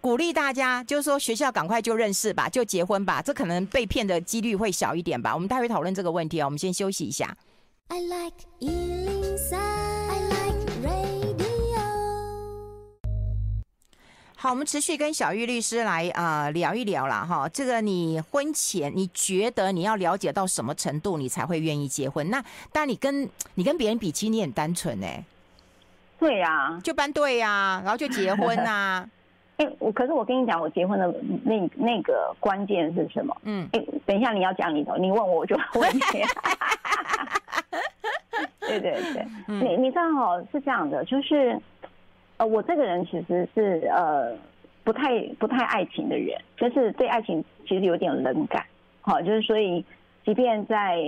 [0.00, 3.20] 鼓励大家，就是说学校赶快就认识吧，就结婚吧？
[3.22, 5.34] 这可能被骗的几率会小一点吧？
[5.34, 7.36] 我们待会讨论这个问题啊，我们先休息一下。
[7.88, 8.34] I like
[14.42, 17.24] 好，我们持续跟小玉律师来啊、呃、聊一聊啦。
[17.24, 17.48] 哈。
[17.50, 22.28] 这个你婚前你觉得你要了解到什么程度，你才会愿意结婚？
[22.28, 25.06] 那当然你跟你跟别人比，其实你很单纯呢。
[26.18, 29.08] 对呀、啊，就搬对呀、啊，然后就结婚呐、啊。
[29.58, 31.06] 哎、欸，我可是我跟你讲，我结婚的
[31.44, 33.36] 那那个关键是什么？
[33.44, 36.00] 嗯，哎、欸，等一下你要讲你的，你问我我就问你。
[38.58, 41.56] 对对对，嗯、你你知道哦，是这样的，就是。
[42.44, 44.32] 我这个人其实是呃
[44.84, 48.64] 不太不太爱情的人，就是对爱情其实有点冷感，
[49.00, 49.84] 好，就是所以
[50.24, 50.98] 即便在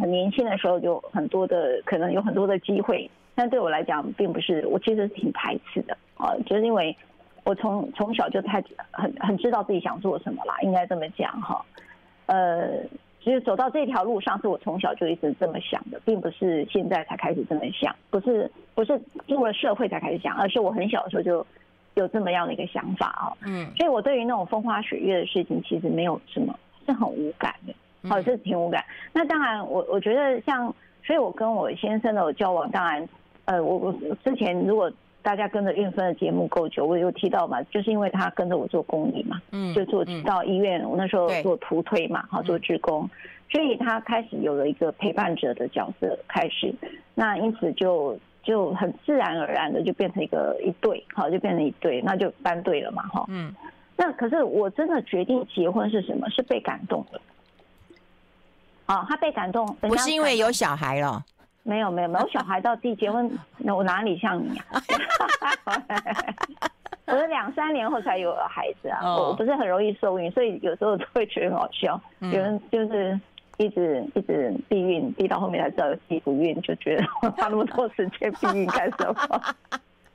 [0.00, 6.96] 很年轻的时候有很多的可能有很多的机会，但对我来讲并不是，我其实挺排斥的，啊，就是因为
[7.44, 11.64] 我从从小就太很很知道自己想做什么啦，应该这么讲哈，
[12.26, 12.68] 呃。
[13.22, 21.46] 其实走到这条路上，是我从小就一直这么想的，并不是现在才开始这么想，不是不是入了社会才开始想，而是我很小的时候就
[21.94, 23.36] 有这么样的一个想法哦。
[23.46, 28.84] 嗯，所以我对于那种风花雪月的事情，其实没有什么，是很无感的，好，是挺无感。
[29.12, 33.08] 那当然，我我觉得像，所以我跟我先生的交往，当然，
[33.44, 33.92] 呃，我我
[34.24, 34.90] 之前如果。
[35.22, 43.08] 大家跟着韵芬的节目够久，我有提到嘛，就是因为他跟着我做公益嘛，嗯，就做到医院，我那时候做图推嘛，好做志工，
[43.50, 46.74] 所以他开始有了一个陪伴者的角色开始，
[47.14, 53.54] 那因此就就很自然而然的就变成一个一对，好就变成一对，那就班对了嘛，哈，嗯，
[53.96, 56.28] 那可是我真的决定结婚是什么？
[56.30, 57.20] 是被感动的，
[58.86, 61.22] 啊，他被感动，不是因为有小孩了。
[61.62, 64.80] 没有没有没有， 小孩到自己结婚，那我哪里像你啊？
[67.06, 72.00] 我是两三年后才有了孩子啊，我不是很容易受孕，所以有时候都会觉得很好笑。
[72.20, 73.18] 有人就是
[73.58, 79.40] 一直一直避孕，避到后面才知道有自己不孕，就觉得 花那么多时间避孕干什么？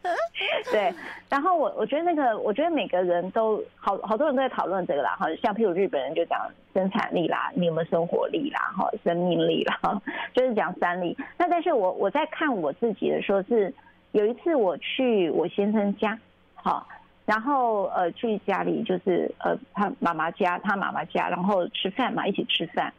[0.71, 0.93] 对，
[1.29, 9.79] 然后我我觉得那个，我觉得每个人都好好多人都在讨论这个啦，哈，像譬如日本人就讲生产力啦，你有没有生活力啦，哈，生命力啦，
[10.33, 11.17] 就是讲三力。
[11.37, 13.73] 那但是我我在看我自己的时候，是
[14.11, 16.17] 有一次我去我先生家，
[16.53, 16.87] 好，
[17.25, 22.93] 然后呃去家里就是呃他妈妈家，他妈妈家，然后吃饭嘛，一起吃饭，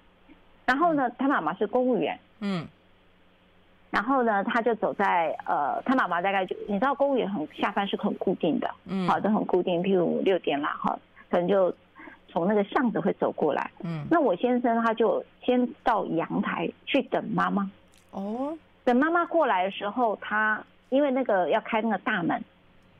[0.64, 2.66] 然后呢，他妈妈是公务员，嗯。
[3.90, 10.98] 然后呢，他就走在呃，他妈妈大概就你知道，公务员很下班是很固定的，嗯，好，的很固定，譬如六点啦，哈，
[11.30, 11.72] 可能就
[12.28, 17.70] 从那个巷子会走过来，嗯，那我先生他就先到阳台去等妈妈，
[18.10, 22.42] 哦，等妈妈过来的时候，他因为那个要开那个大门，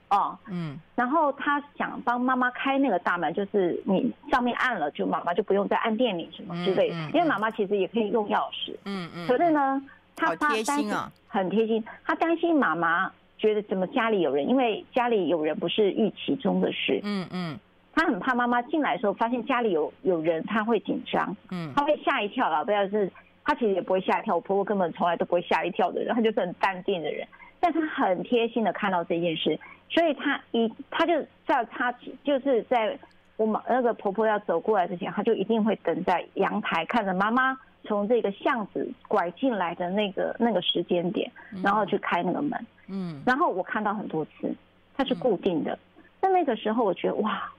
[0.08, 9.82] 哦，嗯，然后他想帮妈妈开那个大门，就是你上面按了，就妈妈就不用再按电铃什么之类的，因为妈妈其实也可以用钥匙，嗯嗯，可是呢。
[10.16, 11.84] 他怕担心啊，很贴心。
[12.04, 16.98] 他担心妈妈觉得怎么家里有人，因为家里有人不是预期中的事。
[17.04, 17.58] 嗯嗯。
[17.94, 21.36] 他很怕妈妈进来的时候发现家里有有人，他会紧张。
[21.50, 21.72] 嗯。
[21.76, 23.12] 他会吓一跳啦，不要是，
[23.44, 24.34] 他其实也不会吓一跳。
[24.34, 27.26] 我婆婆根本从来都不会吓一跳的人，他就是很淡定的人。
[27.60, 31.12] 但他很贴心的看到这件事，所以他一他就
[31.46, 32.98] 在他就是在
[33.36, 37.58] 我们那个婆婆要走过来之前，他就一定会等在阳台看着妈妈。
[37.86, 41.30] 从这个巷子拐进来的那个那个时间点，
[41.62, 44.54] 然后去开那个门，嗯，然后我看到很多次，
[44.94, 45.78] 它是固定的。
[46.20, 47.50] 在那个时候，我觉得哇，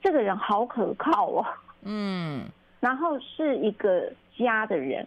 [0.00, 1.44] 这个人好可靠哦，
[1.82, 2.44] 嗯，
[2.80, 5.06] 然后是一个家的人，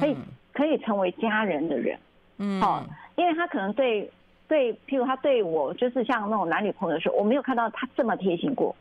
[0.00, 0.16] 可以
[0.52, 1.98] 可以成为家人的人，
[2.38, 2.82] 嗯，好，
[3.16, 4.10] 因为他可能对
[4.48, 8.74] 对，譬如他对我，就是像那种男女朋友的时候，我没有看到他这么贴心过。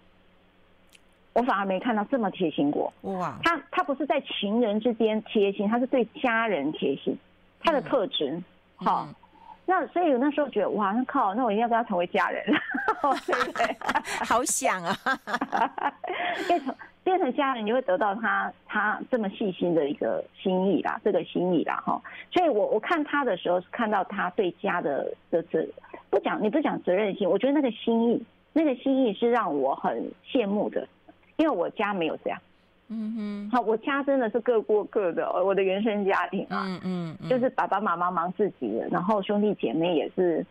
[1.34, 2.92] 我反而没看到这么贴心过。
[3.02, 3.38] 哇！
[3.44, 7.18] 他他不是在情人之间贴心，他是对家人贴心。
[7.64, 8.42] 他的特质，
[8.76, 9.08] 好。
[9.64, 12.44] 那所以我那时候觉得，哇，那靠，那我一定要跟他成为家人，
[13.26, 13.78] 对不对？
[14.28, 14.94] 好想啊！
[16.50, 22.02] 因为从变成家人，你会得到他他这么细心的一个心意啦，这个心意啦哈。
[22.32, 25.66] 所以我我看他的时候，是看到他对家的的责，
[26.10, 30.86] 不讲你不讲责任心，我觉得那个心意，那个心意是让我很羡慕的，
[31.38, 32.40] 因为我家没有这样。
[32.90, 40.46] 嗯哼，好，我家真的是各过各的，我的原生家庭啊，嗯嗯，就是爸爸妈妈忙自己的，然后兄弟姐妹也是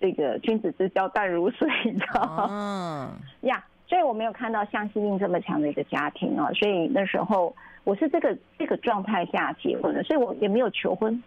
[0.00, 2.46] 这个君子之交淡如水，你知道吗？
[2.50, 3.10] 嗯
[3.48, 3.64] 呀。
[3.86, 11.22] 所以我没有看到像希伶这么强的一个家庭啊，所以那时候我是这个这个状态下结婚的，所以我也没有求婚，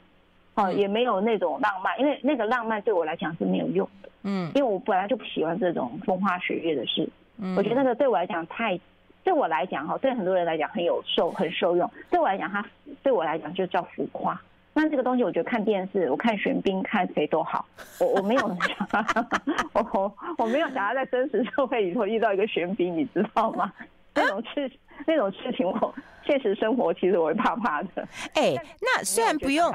[0.55, 8.77] 啊，也没有那种浪漫，因为那个浪漫对我来讲是没有用的，嗯，因为我本来就不喜欢这种风花雪月的事，嗯，我觉得那个对我来讲太，
[9.27, 12.65] 对我来讲哈，对很多人来讲很有受很受用，对我来讲它
[13.03, 14.39] 对我来讲就叫浮夸。
[14.73, 17.65] 那这个东西，我觉得看电视，我看玄彬，看谁都好。
[17.99, 19.05] 我我没有想，
[19.75, 23.69] 我我我没有想要在真实社会里头遇到一个玄彬，你知道吗？
[24.15, 28.07] 这种事情那种事情，我现实生活其实我会怕怕的。
[28.33, 29.71] 哎，那虽然不用，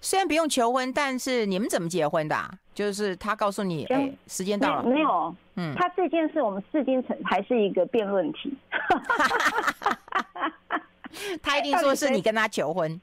[0.00, 2.36] 虽然不用求婚，但是你们怎么结婚的？
[2.74, 4.82] 就是他告诉你，哎，时间到了。
[4.82, 8.52] 没有，嗯，他这件事我们至今成还是一个辩论题。
[11.40, 13.00] 他一定说是你跟他求婚。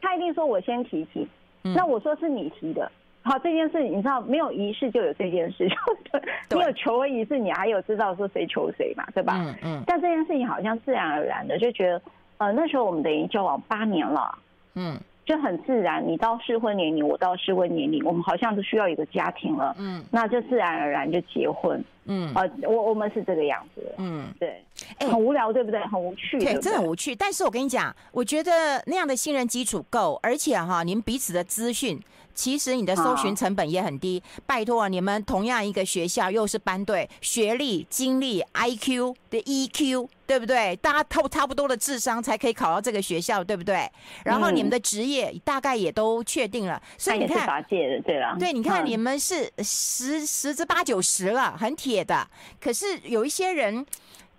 [0.00, 1.26] 他一定说我先提起，
[1.62, 2.90] 那我说是你提的。
[3.22, 5.68] 好，这件事你知道，没有仪式就有这件事，
[6.48, 9.34] 就没有求婚仪式，你还有知道说谁求谁嘛，对吧？
[9.38, 9.82] 嗯嗯。
[9.86, 12.02] 但这件事情好像自然而然的就觉得，
[12.38, 14.38] 呃，那时候我们等于交往八年了，
[14.74, 14.98] 嗯。
[15.24, 24.60] 就很自然，你到适婚年龄，我到适婚年龄，我们好像都需要一个家庭了，嗯，那就自然而然就结婚，嗯，呃，我我们是这个样子，嗯，对，
[24.98, 25.78] 哎，很无聊，对不对？
[25.86, 27.14] 很无趣，对，真的很无趣。
[27.14, 32.00] 但是我跟你讲，我觉得那样的信任基础够，而且哈，你们彼此的资讯。
[32.34, 40.74] 其实你的搜寻成本也很低，拜托你们同样一个学校，又是班队，学历、经历、IQ 的 EQ，对不对？
[40.76, 43.90] 大家差差不多的智商才可以考到这个学校，对不对？
[44.24, 47.64] 然后你们的职业大概也都确定了，所以你看，
[48.04, 52.28] 对了，对，你看你们是十十之八九十了，很铁的。
[52.60, 53.84] 可是有一些人。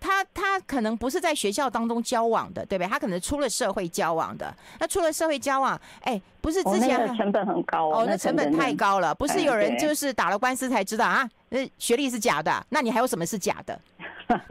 [0.04, 2.90] 他他可能不是在学校当中交往的，对不对？
[2.90, 4.54] 他可能出了社会交往的。
[4.78, 9.16] 那出了社会交往，哎，不是之前、哦、那成本很高哦，哦，那成本太高了。
[9.16, 13.80] 不是有人就是打了官司才知道啊，那学历是假的，那你还有什么是假的？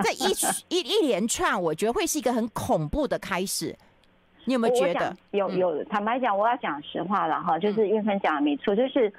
[0.02, 0.32] 这一
[0.74, 3.76] 一一连串，我觉得会是一个很恐怖的开始。
[4.46, 5.14] 你有没有觉得？
[5.32, 9.12] 有有，坦白讲，我要讲实话了哈，就是韵芬讲的没错，就是。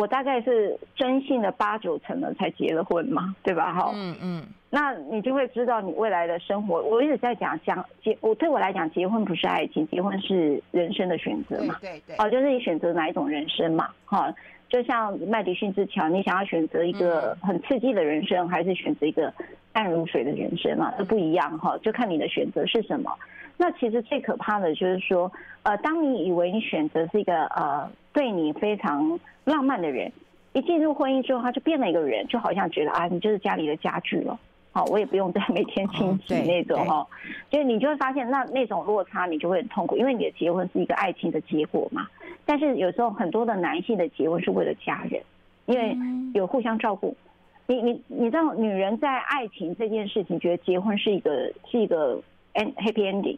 [0.00, 3.74] 我大概是征信的八九成了才结了婚嘛，对吧？
[3.74, 6.80] 哈，嗯嗯，那你就会知道你未来的生活。
[6.82, 14.34] 我一直在讲讲结，我对我来讲，结婚不是爱情，结婚是人生的选择嘛，对对，哦，就是你选择哪一种人生嘛，哈，
[14.70, 19.30] 就像麦迪逊之桥，你想要选择一个很刺激的人生，还是选择一个
[19.70, 23.14] 淡如水的人生嘛，都不一样哈，就看你的选择是什么。
[23.60, 25.30] 那其实最可怕的就是说，
[25.64, 30.10] 呃，当你以为你选择是一个呃对你非常浪漫的人，
[30.54, 34.40] 一进入婚姻之后，他就变了一个人，就好像觉得啊，你就是家里的家具了，
[34.72, 37.06] 好，我也不用再 每天清洗那种哈，
[37.50, 42.08] 就你就会发现那那种落差，你就会很痛苦，因为你的结婚是一个爱情的结果嘛。
[42.46, 45.22] 但是有时候很多的男性的结婚是为了家人，
[45.66, 45.94] 因为
[46.32, 47.14] 有互相照顾。
[47.66, 52.18] 你你你知道，女人在爱情这件事情，觉得结婚是一个是一个
[52.54, 53.36] happy ending。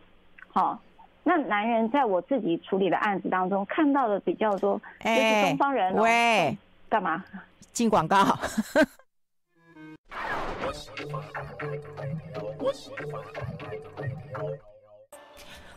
[0.53, 0.79] 好，
[1.25, 5.95] 那男人在我自己处理的案子当中看到的比较多，就是东方人。
[5.95, 6.57] 喂，
[6.89, 7.25] 干嘛？
[7.73, 8.17] 进广告。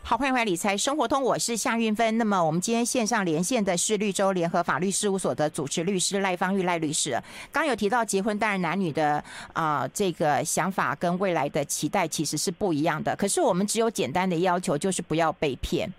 [0.08, 2.16] 好，欢迎回来理财生活通，我是夏韵芬。
[2.16, 7.20] 那么我们今天线上连线的是绿洲联合法律事务所的主持律师赖芳玉赖律师。
[7.50, 9.14] 刚有提到结婚，当然男女的
[9.52, 13.16] 啊、呃、这个想法跟未来的期待其实是不一样的。
[13.16, 15.92] 可是我们只有简单的要求，就是不要被骗。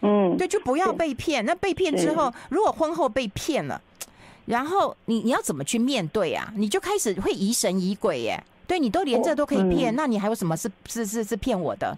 [0.00, 1.44] 嗯，对，就不要被骗。
[1.44, 3.78] 那被骗之后，如果婚后被骗了，
[4.46, 6.50] 然后你你要怎么去面对啊？
[6.56, 8.42] 你就开始会疑神疑鬼耶。
[8.66, 11.94] 对，你都连这都可以骗，那你还有什么是是是是骗我的？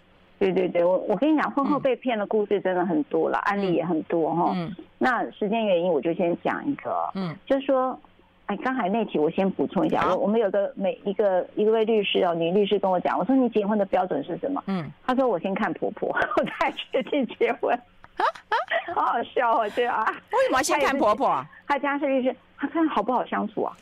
[0.53, 4.53] 对对对，我我跟你讲，婚后被骗的故事真的很多了，嗯、案例也很多哈。
[4.55, 4.71] 嗯。
[4.99, 7.11] 那时间原因，我就先讲一个。
[7.15, 7.35] 嗯。
[7.47, 7.99] 就是说，
[8.47, 10.03] 哎，刚才那题我先补充一下。
[10.03, 10.15] 好。
[10.17, 14.63] 我们有个每一个一位律师哦，女律师跟我讲，我说你结婚的标准是什么？
[14.67, 14.91] 嗯。
[15.07, 17.75] 她说我先看婆婆， 我再决定结婚。
[18.17, 18.57] 哈哈，
[18.95, 20.05] 好好笑哦，这啊。
[20.31, 21.43] 为什么要先看婆婆？
[21.67, 23.75] 她家是律师，她看好不好相处啊？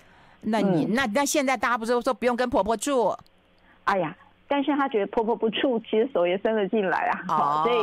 [0.43, 3.13] 那你、嗯、那那现在大家不是说不用跟婆婆住？
[3.85, 4.17] 哎呀。
[4.53, 7.79] 但是他觉得婆婆不处，其实手也伸了进来啊，好，所以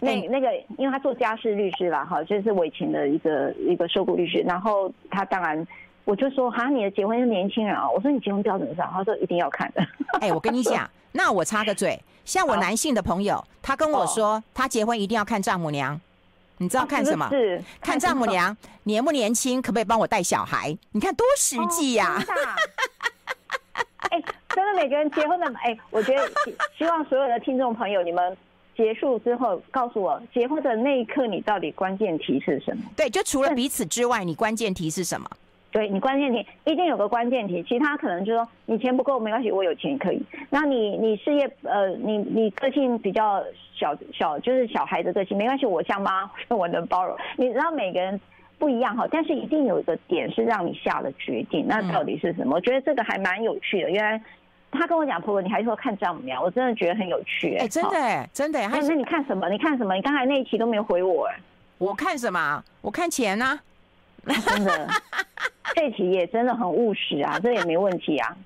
[0.00, 5.66] 那那个，因为他做家事律师啦，哈，这是我以前的一个一个受雇律师，然后他当然
[6.06, 9.82] 我就说哈，你的结婚是年轻人啊，我说你结婚标准上，他说一定要看的。
[10.22, 16.00] 哎、欸，我跟你讲，那我插个嘴，像我男性的朋友，他跟我说，他结婚一定要看丈母娘。
[16.58, 17.28] 你知道看什么？
[17.28, 20.74] 是看丈母娘年不年轻，可不可以帮我带小孩？
[20.92, 22.16] 你看多实际呀！
[22.16, 22.24] 哎，
[24.56, 26.22] 真的，每个人结婚的哎， 我觉得
[26.78, 28.34] 希望所有的听众朋友，你们
[28.74, 32.82] 结束之后告诉我，结婚的那一刻你到底关键题是什么？
[32.96, 35.28] 对，就除了彼此之外，你关键题是什么？
[35.70, 40.22] 对，你关键题一定有个关键题，其他可能就是说你钱不够没关系，我有钱可以。
[40.48, 43.44] 那你你事业呃，你你个性比较
[43.74, 47.14] 小小，就是小孩的个性没关系，我像妈，我能包容。
[47.36, 48.18] 你知道每个人
[48.58, 52.54] 不一样哈，但是一定有一个点是让你下了决定，那到底是什么？
[52.54, 53.90] 嗯、我觉得这个还蛮有趣的。
[53.90, 54.22] 原来
[54.76, 58.60] 他跟我讲婆婆，你还说看丈母娘，我真的觉得很有趣哎、欸，真的哎，真的。
[58.68, 59.48] 那那你看什么？
[59.48, 59.94] 你看什么？
[59.94, 61.36] 你刚才那一期都没有回我哎。
[61.78, 62.62] 我看什么？
[62.80, 63.58] 我看钱啊。
[64.24, 64.88] 真的，
[65.74, 68.36] 这题也真的很务实啊，这也没问题啊，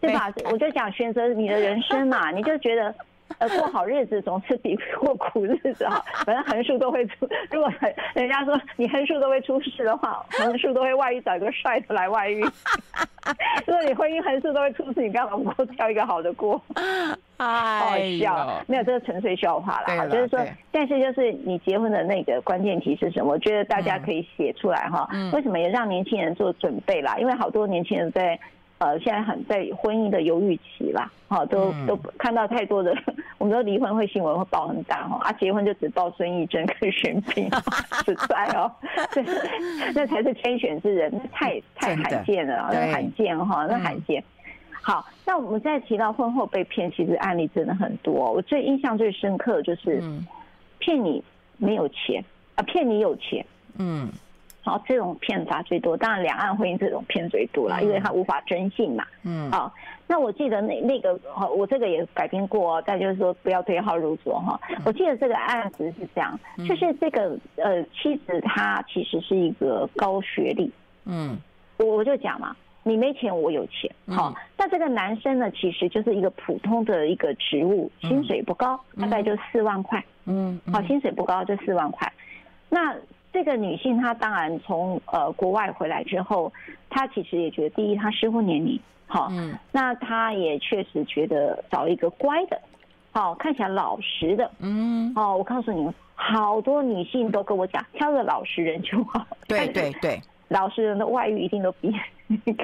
[0.00, 0.32] 对吧？
[0.50, 2.94] 我就讲选择你的人生嘛，你就觉得。
[3.40, 6.04] 呃，过好日子总是比过苦日子好。
[6.26, 7.72] 反正横竖都会出，如果
[8.14, 12.44] 人家说你横竖都会出事的话，横竖都会外遇，找一个帅的来外遇。
[13.66, 16.60] 如果你婚姻横竖都会出事，你干嘛不过挑一个好的过？
[17.38, 20.06] 好笑，没有这个纯粹笑话啦。
[20.06, 20.38] 就是说，
[20.70, 23.32] 但是就是你结婚的那个关键题是什么？
[23.32, 25.08] 我觉得大家可以写出来哈。
[25.32, 27.16] 为什么也让年轻人做准备啦？
[27.18, 28.38] 因为好多年轻人在。
[28.80, 32.96] 呃，现在很在婚姻的犹豫期啦，哈，都都看到太多的，
[33.36, 37.44] 我们说离婚会新闻会报很大哈，啊，结婚就只报孙艺珍跟玄彬，
[38.06, 38.72] 实在哦，
[39.12, 39.22] 对，
[39.94, 44.24] 那才是天选之人，那太太罕见了，那罕见哈，那罕见。
[44.80, 48.32] 好，那我们再提到婚后被骗，其实案例真的很多。
[48.32, 50.02] 我最印象最深刻的就是
[50.78, 51.22] 骗你
[51.58, 52.24] 没有钱
[52.54, 53.44] 啊，骗你有钱，
[53.76, 54.08] 嗯。
[54.62, 59.04] 好，这种骗法最多，当然两岸婚姻这种骗最多了，因为他无法征信嘛。
[59.22, 59.50] 嗯。
[59.50, 59.72] 好，
[60.06, 61.18] 那我记得那那个，
[61.56, 64.60] 我这个也改编过，但就是说不要对号入座哈。
[64.84, 66.38] 我记得这个案子是这样，
[66.68, 70.70] 就是这个呃妻子她其实是一个高学历。
[71.06, 71.38] 嗯。
[71.78, 73.90] 我我就讲嘛，你没钱我有钱。
[74.08, 80.04] 好，那这个男生呢，其实就是一个普通的一个职务，薪水不高，大概就四万块。
[80.26, 80.60] 嗯。
[80.70, 82.12] 好，薪水不高就四万块，
[82.68, 82.94] 那。
[83.32, 86.52] 这个女性她当然从呃国外回来之后，
[86.88, 92.60] 她其实也觉得，第一她适婚年龄，好，嗯，那她也确实觉得找一个乖的，
[93.12, 99.26] 好，看起来老实的，嗯，哦，我告诉你们，好多女性都跟我讲，挑个老实人就好。
[99.46, 101.94] 对对对，老实人的外遇一定都比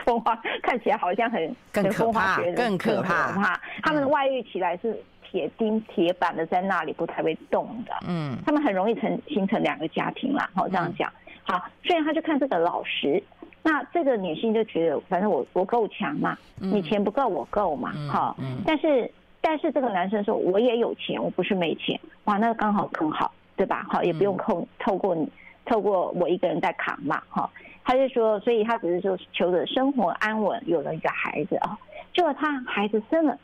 [0.04, 5.00] 风花看起来好像很更可怕，更可怕，可怕，他们的外遇起来是。
[5.30, 11.12] 铁钉铁板的在那里不太会动的，嗯，他们很容易成形成两个家庭啦，好这样讲，
[11.42, 13.22] 好，所以他就看这个老实，
[13.62, 19.10] 那这个女性就觉得反正我我够强嘛，你钱不够我够嘛，好，但是
[19.40, 23.84] 但是这个男生说我也有钱，我不是没钱，哇，那刚好更好，对吧？
[23.90, 25.28] 好，也不用透透过你
[25.64, 27.50] 透过我一个人在扛嘛，哈，
[27.84, 31.76] 他就说，所以他只是说求着生活安稳，有了一个孩子啊，
[32.14, 33.36] 结果他孩子生了。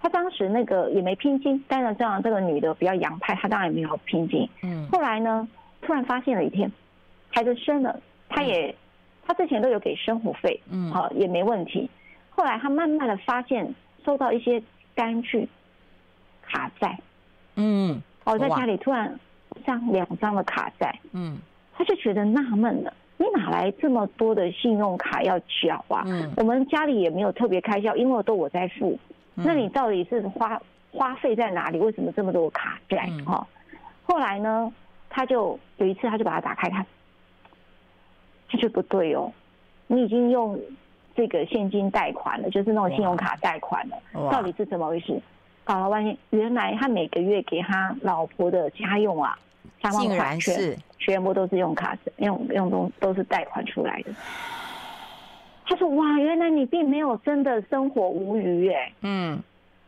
[0.00, 4.48] 他当时那个也没聘金，但是这样这个女的比较洋派，她当然也没有聘金。
[4.62, 5.48] 嗯，后来呢，
[5.82, 6.70] 突然发现了一天，
[7.30, 8.72] 孩子生了，他也，
[9.26, 11.90] 他之前都有给生活费，嗯，好也没问题。
[12.30, 13.74] 后来他慢慢的发现
[14.04, 14.62] 收到一些
[14.94, 15.48] 单据
[16.42, 16.98] 卡债，
[17.56, 19.18] 嗯，哦，在家里突然
[19.64, 21.38] 上两张的卡债，嗯，
[21.74, 26.04] 他就觉得纳闷了，你哪来这么多的信用卡要缴啊？
[26.06, 28.96] 嗯，我们家里也没有特别开销，因为都我在付。
[29.36, 30.60] 那你到底是花
[30.90, 31.78] 花费在哪里？
[31.78, 33.08] 为什么这么多卡债？
[33.24, 33.46] 哈，
[34.04, 34.72] 后来呢，
[35.10, 36.84] 他就有一次，他就把它打开看，
[38.48, 39.30] 他就不对哦，
[39.86, 40.58] 你已经用
[41.14, 43.96] 这个现金贷款了，就是那种信用卡贷款了，
[44.30, 45.20] 到底是怎么回事？
[45.64, 49.38] 搞了半天，原来他每个月给他老婆的家用啊，
[49.82, 54.12] 三万块全全部都是用卡用用东都是贷款出来的。
[55.68, 59.38] 他说：“哇，原来你并没有真的生活无余哎。”嗯，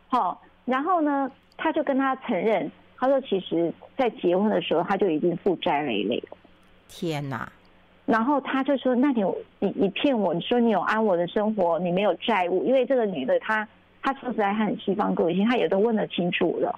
[0.09, 6.37] 好，然后呢，他就跟他承认，他说：“其实，在结婚的时候，他就已经负债累累了。”
[6.89, 7.49] 天哪！
[8.05, 9.23] 然后他就说：“那你
[9.59, 13.67] 你你骗我，你说你有安稳的生活，你没有债务，因为这个女的她
[14.01, 16.77] 她说实在她很西方个性，她也都问得清楚了。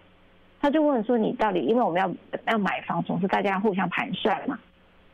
[0.60, 1.60] 他就问说：你到底？
[1.62, 2.12] 因为我们要
[2.52, 4.60] 要买房，总是大家互相盘算嘛。”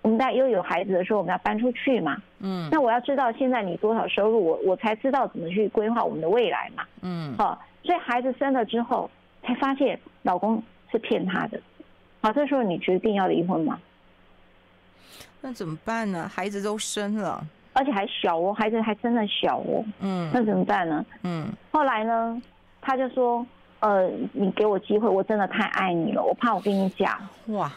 [0.07, 2.15] 我们在又有孩子的时候，我们要搬出去嘛？
[2.39, 6.85] 嗯，那我要知道现在你多少收入，我我才知道怎么去规划我们的未来嘛。
[7.01, 9.11] 嗯，好，所以孩子生了之后，
[9.43, 11.59] 才发现老公是骗她的。
[12.21, 13.77] 好，这时候你决定要离婚吗？
[15.41, 16.25] 那怎么办呢？
[16.33, 19.83] 孩子都生了，而且还小哦，孩子还真的小哦。
[19.99, 21.05] 嗯，那怎么办呢？
[21.23, 22.41] 嗯，后来呢，
[22.79, 23.45] 他就说，
[23.81, 27.69] 呃，你给我机会，我真的太爱你了，我怕我跟你讲，哇，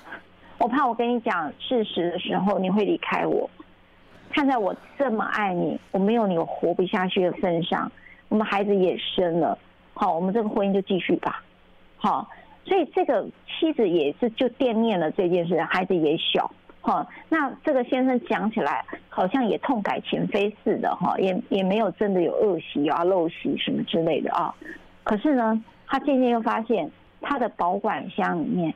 [0.61, 3.49] 我怕我跟你讲事实的时候你会离开我。
[4.33, 7.91] 看在我这么爱你，我没有你我活不下去的份上，
[8.29, 9.59] 我们孩子也生了，
[9.93, 11.43] 好，我们这个婚姻就继续吧，
[11.97, 12.29] 好，
[12.65, 16.49] 所以这个妻子也是就惦念了这件事，孩子也小，
[16.81, 24.55] 哈，那这个先生讲起来好像也痛改前非似的，哈，也也没有真的有恶习啊、陋习什么之类的啊，
[25.03, 26.89] 可是呢，他渐渐又发现
[27.21, 28.73] 他的保管箱里面，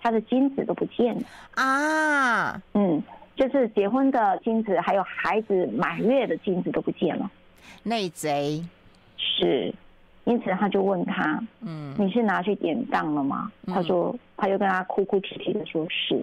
[0.00, 1.22] 他的金子都不见了。
[1.54, 3.02] 啊，嗯。
[3.36, 7.30] 就是结婚的金子，还有孩子满月的金子都不见了，
[7.82, 8.62] 内贼。
[9.16, 9.72] 是，
[10.24, 13.50] 因此他就问他，嗯，你是拿去典当了吗？
[13.64, 16.22] 嗯、他说，他就跟他哭哭啼啼的说是，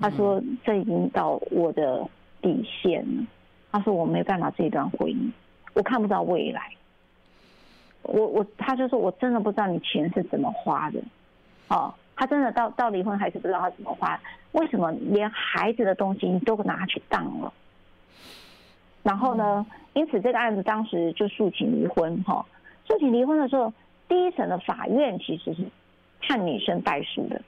[0.00, 2.04] 他说这已经到我的
[2.42, 3.24] 底线了，
[3.70, 5.30] 他说我没办法这段婚姻，
[5.74, 6.72] 我看不到未来，
[8.02, 11.00] 我我他就说我真的不知道你钱是怎么花的，
[11.68, 11.94] 哦。
[12.16, 14.18] 他真的到到离婚还是不知道他怎么花？
[14.52, 17.52] 为什么连孩子的东西你都拿去当了？
[19.02, 19.66] 然后呢？
[19.92, 22.44] 因此这个案子当时就诉请离婚哈。
[22.84, 23.72] 诉请离婚的时候，
[24.08, 25.64] 第一审的法院其实是
[26.20, 27.40] 判女生败诉的。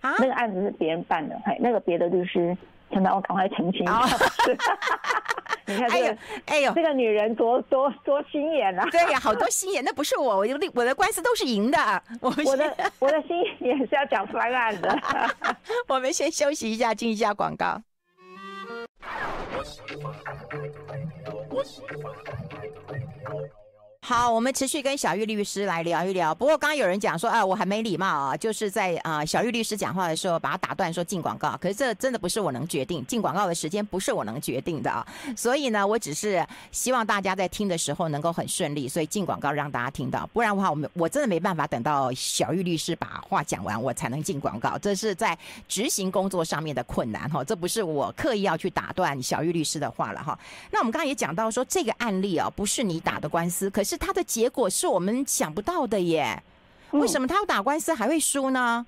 [0.00, 0.14] 啊？
[0.18, 2.56] 那个案子是别人办的，嘿，那个别的律师。
[2.90, 3.94] 现在我赶快澄清一下。
[5.66, 5.74] Oh.
[5.74, 8.84] 你看这个，哎呦，这个女人多多多心眼啊！
[8.90, 11.78] 对呀， 好多心眼，那不是我，我的我的官司都是赢的。
[12.20, 14.98] 我我的我的心眼是要讲翻案的。
[15.88, 17.80] 我们先休息一下，进一下广告。
[24.04, 26.34] 好，我们持续跟小玉律师来聊一聊。
[26.34, 31.56] 不过刚刚有人讲说，啊，我还没礼貌啊，就是在啊小玉律师讲话的时候把他打断，说进广告。
[31.60, 35.06] 可是这真的不是我能决定，进广告的时间不是我能决定的啊。
[35.36, 40.26] 所以呢，我只是希望大家在听的时候能够很顺利，所以进广告让大家听到。
[40.32, 44.76] 不然的话，我们我真的没办法等到小玉律师把话讲完，我才能进广告。
[44.78, 45.38] 这是在
[45.68, 50.36] 执行工作上面的困难哈，这不是我刻意要去打断小玉律师的话了哈。
[50.72, 53.91] 那我们刚刚也讲到说，这个案例啊，不是你打的官司，可是。
[53.92, 56.42] 是他的结果是我们想不到的耶，
[56.92, 58.86] 为什么他要打官司还会输呢？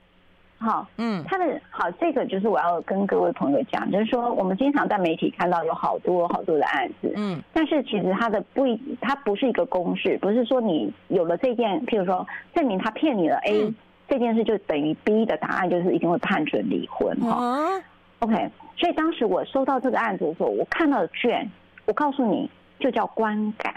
[0.56, 13.74] 好，嗯，他的好，这个就是我要跟各位朋友讲，就是说我们经常在媒体看到有好多好多的案子，嗯，但是其实他的不一，他不是一个公式，不是说你有了这件，譬如说证明他骗你了 A、嗯、
[14.08, 17.36] 这件事就等于 B 的答案就是一定会判准离婚哈。
[17.38, 17.82] 嗯、
[18.20, 21.46] OK，所以当时我收到这个案子的时候，我看到的卷，
[21.84, 22.50] 我告诉你
[22.80, 23.74] 就叫观感。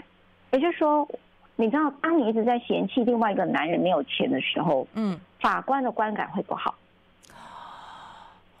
[0.50, 1.06] 也就是说，
[1.56, 6.74] 你知道，当你一直在嫌弃另外一个男人没有钱的时候，嗯，法官的观感会不好。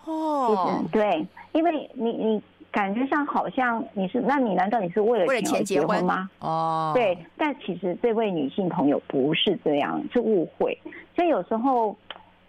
[0.04, 6.28] 哦，对，因为你你感觉上好像你是，那你难道你是为了钱结婚吗？
[6.40, 10.76] 哦，对，但其实这位女性朋友不是这样，是误会。
[11.14, 11.96] 所以有时候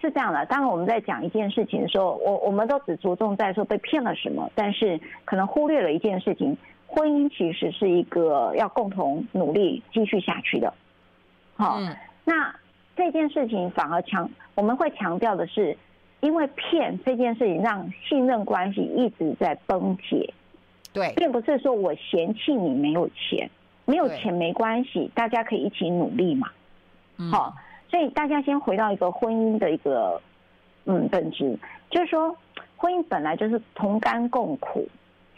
[0.02, 6.58] 是这样的，当我们在讲一件事情的时候，我我们都只着重在说被骗了什么，但是可能忽略了一件事情。
[6.92, 10.74] 婚姻其实是一个要共同努力继续下去的，
[11.56, 12.54] 好，嗯、那
[12.96, 15.78] 这件事情反而强，我们会强调的是，
[16.20, 20.34] 因为骗这件事情让信任关系一直在崩解，
[20.92, 23.48] 对，并不是说我嫌弃你没有钱，
[23.86, 26.50] 没有钱没关系，大家可以一起努力嘛，
[27.32, 27.62] 好，嗯、
[27.92, 30.20] 所以大家先回到一个婚姻的一个
[30.86, 31.56] 嗯本质，
[31.92, 32.36] 就是说
[32.76, 34.88] 婚姻本来就是同甘共苦。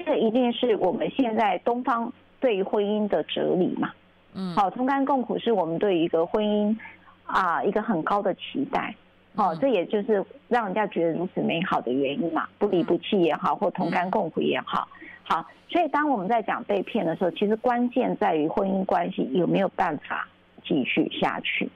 [0.04, 3.92] 这一定是我们现在东方对于婚姻的哲理嘛？
[4.34, 6.78] 嗯，好，同甘共苦是我们对于一个婚姻
[7.26, 8.96] 啊一个很高的期待。
[9.36, 12.48] 好，这也就是让人家觉得如此美好的原因嘛。
[12.58, 14.88] 不离不弃也好，或同甘共苦也好，
[15.24, 15.46] 好。
[15.70, 20.28] 所以当我们在讲被骗的时候，其实关键在于婚姻关系有没有办法
[20.66, 21.70] 继续下去。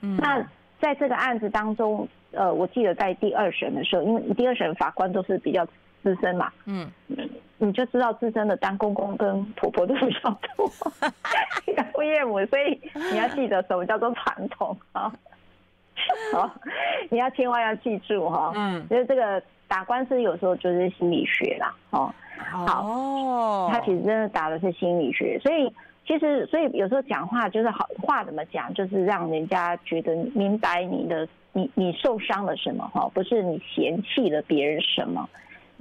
[0.00, 0.44] 嗯，那
[0.80, 5.64] 在这个案子当中，呃，我记得在第二审的时候，因为第二审法官都是比较
[6.02, 6.90] 资深嘛，嗯。
[7.58, 10.68] 你就知道自身的当公公跟婆婆都比较多，
[11.92, 12.80] 父岳母，所以
[13.12, 15.12] 你要记得什么叫做传统啊？
[16.32, 16.50] 好，
[17.08, 18.52] 你要千万要记住哈。
[18.54, 21.74] 嗯，因为这个打官司有时候就是心理学啦。
[21.90, 22.14] 哦，
[22.50, 25.72] 好，他其实真的打的是心理学，所以
[26.06, 35.26] 其实所以有时候讲话就是好话怎么讲，就是让人家觉得明白你的你你受伤了什么哈，不是你嫌弃了别人什么。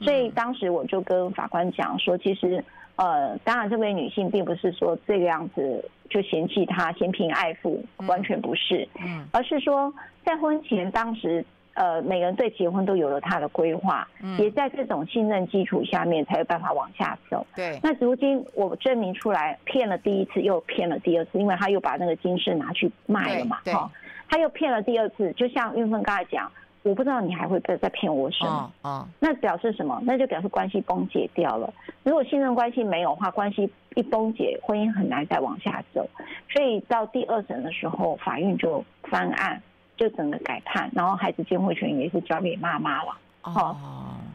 [0.02, 2.64] 所以当时我就跟法官讲说，其实，
[2.96, 9.94] 呃，当然这位女性并不是说这个样子就嫌弃他嫌贫爱富，完全不是，嗯，而是说
[10.24, 17.46] 在婚前当时呃，每个人对结婚都有了他的规划，嗯，也在这种信任基础下面才有办法往下走。
[17.54, 23.92] 对，那如今我证明出来骗了第一次，又骗了第二次，因为他又把那个金饰拿去卖了嘛，哈，
[24.30, 26.50] 他又骗了第二次，就像运芬刚才讲，
[26.86, 30.00] 我不知道你还会再再骗我什么，啊、哦哦，那表示什么？
[30.04, 31.74] 那就表示关系崩解掉了。
[32.04, 36.08] 如果信任关系没有的话，关系一崩解，婚姻很难再往下走。
[36.50, 39.62] 所以到第二审的时候，法院就翻案。
[39.98, 43.18] 就整个改判，然后孩子监护权也是交给妈妈了。
[43.44, 43.76] 哦、oh.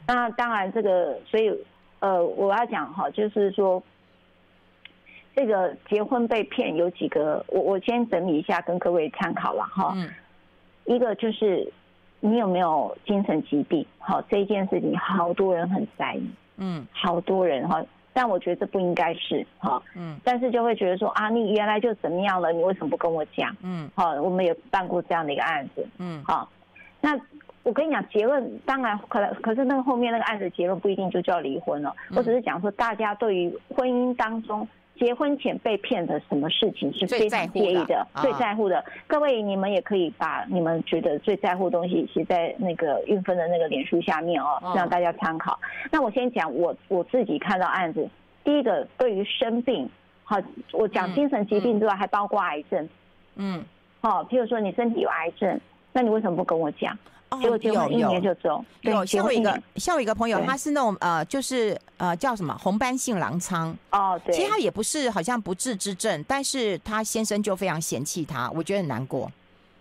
[0.06, 1.54] 那当然这个，所以
[1.98, 3.82] 呃，我要讲哈，就是说
[5.36, 9.92] 这个结婚被骗有几个，我我先整理一下，跟各位参考了哈。
[9.96, 10.08] 嗯。
[10.86, 11.70] 一个就是
[12.20, 13.84] 你有没有精神疾病？
[13.98, 16.30] 好，这件事情好多人很在意。
[16.58, 16.86] 嗯。
[16.92, 17.84] 好多人哈。
[18.12, 23.56] 但我觉得这不应该是哈，嗯，但是就会觉得说啊，你原来就怎么样了，你为什么不跟我讲？
[23.62, 26.50] 嗯，好，我们也办过这样的一个案子，嗯，好，
[27.00, 27.16] 那
[27.62, 34.66] 我跟你讲结论，当然可能，可是那个后面那个案子结论不一定就叫离婚了，我只是讲说大家对于婚姻当中。
[35.00, 38.78] 结婚前被骗的什么事情是非常介意的，最在乎的。
[38.78, 45.58] 哦、各位，你们也可以把你们觉得最在乎的东西写在那个运分的那个脸书下面哦，让大家参考。
[45.90, 48.06] 那我先讲我我自己看到案子，
[48.44, 49.88] 第一个对于生病，
[50.22, 50.36] 好，
[50.72, 52.86] 我讲精神疾病之外，还包括癌症，
[53.36, 53.64] 嗯，
[54.02, 55.58] 好，譬如说你身体有癌症，
[55.94, 56.94] 那你为什么不跟我讲？
[57.38, 63.76] 结果结婚一年就走，有像我一个像我一个朋友，他是那种呃，就是呃叫什么红斑性狼疮。
[63.92, 69.30] 哦，对，其实他也不是好像不治之症，但是他先生就非常嫌弃他，我觉得很难过。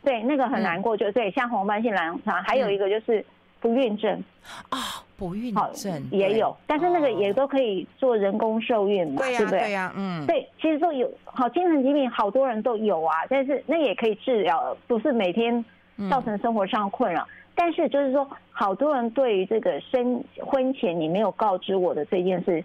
[0.04, 3.26] 对，那个很难过，就对，像红斑性狼疮，还有一个就是
[3.60, 4.24] 不孕症。
[4.70, 9.60] 啊，不孕症也有，但是那个也都可以做人工受孕嘛，对不对？
[9.60, 15.64] 对呀，嗯，对，其实都有，好，精神疾病好多人都有啊，但是那也可以治疗，不是每天
[16.10, 17.28] 造成生活上困扰。
[17.62, 22.64] 但是就是说，好多人对于这个生婚前你没有告知我的这件事，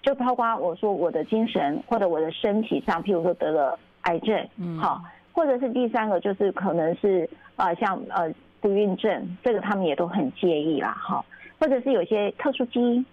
[0.00, 8.32] 就包括我说我的精神或者我的身体上，譬如说得了癌症，嗯，好，或者是第三个就是可能是啊像呃
[8.62, 11.22] 不孕症，这个他们也都很介意啦，哈，
[11.58, 13.04] 或者是有些特殊基因，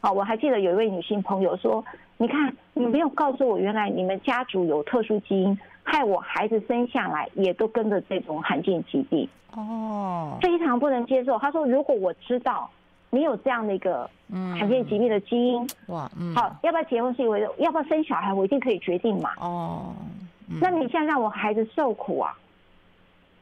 [0.00, 1.84] 好，我还记得有一位女性朋友说，
[2.16, 5.58] 你看你没有告诉我，原来你们家族有特殊基因。
[5.84, 11.38] 害我孩子生下来也都跟着这种罕见疾病哦，非常不能接受。
[11.38, 12.70] 他说：“如果我知道
[13.10, 19.30] 你有这样的一个罕见疾病的基因，哇，好，要不要结婚是因为要不要生小孩，我一定可以决定嘛。
[19.40, 19.92] 哦，
[20.60, 22.32] 那你现在让我孩子受苦啊？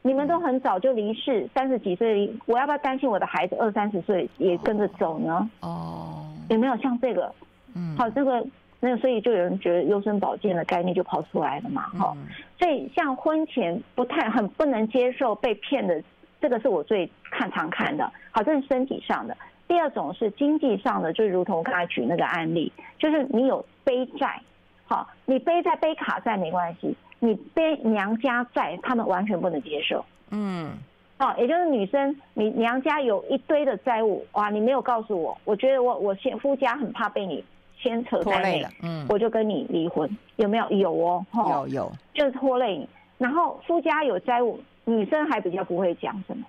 [0.01, 5.49] 你们都很早就离世，三十几岁，我要不要担心我的孩子二三十岁也跟着走呢？
[5.61, 7.33] 哦，有没有像这个？
[7.75, 8.45] 嗯，好，这个。”
[8.83, 12.17] 那所以就有人觉得优生保健的概念就跑出来了嘛，哈，
[12.57, 16.03] 所以像婚前不太很不能接受被骗的，
[16.41, 18.11] 这个是我最看常看的。
[18.31, 19.37] 好，这是身体上的。
[19.67, 24.41] 第二种是经济上的，就如同我刚才举那个案例，就是你有背债，
[24.85, 30.03] 好，你背债背卡债没关系，你背娘家债，他们完全不能接受。
[30.31, 30.71] 嗯，
[31.19, 37.43] 哦，也就是女生，你娘家有一堆的债务，哇，你没有告诉我，我觉得我我先夫家很怕被你。
[37.81, 40.69] 牵扯在内了，嗯，我就跟你离婚，有没有？
[40.69, 42.87] 有哦，有有，就是拖累你。
[43.17, 46.45] 然后夫家有债务，女生还比较不会讲什么，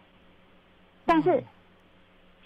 [1.07, 1.43] 但是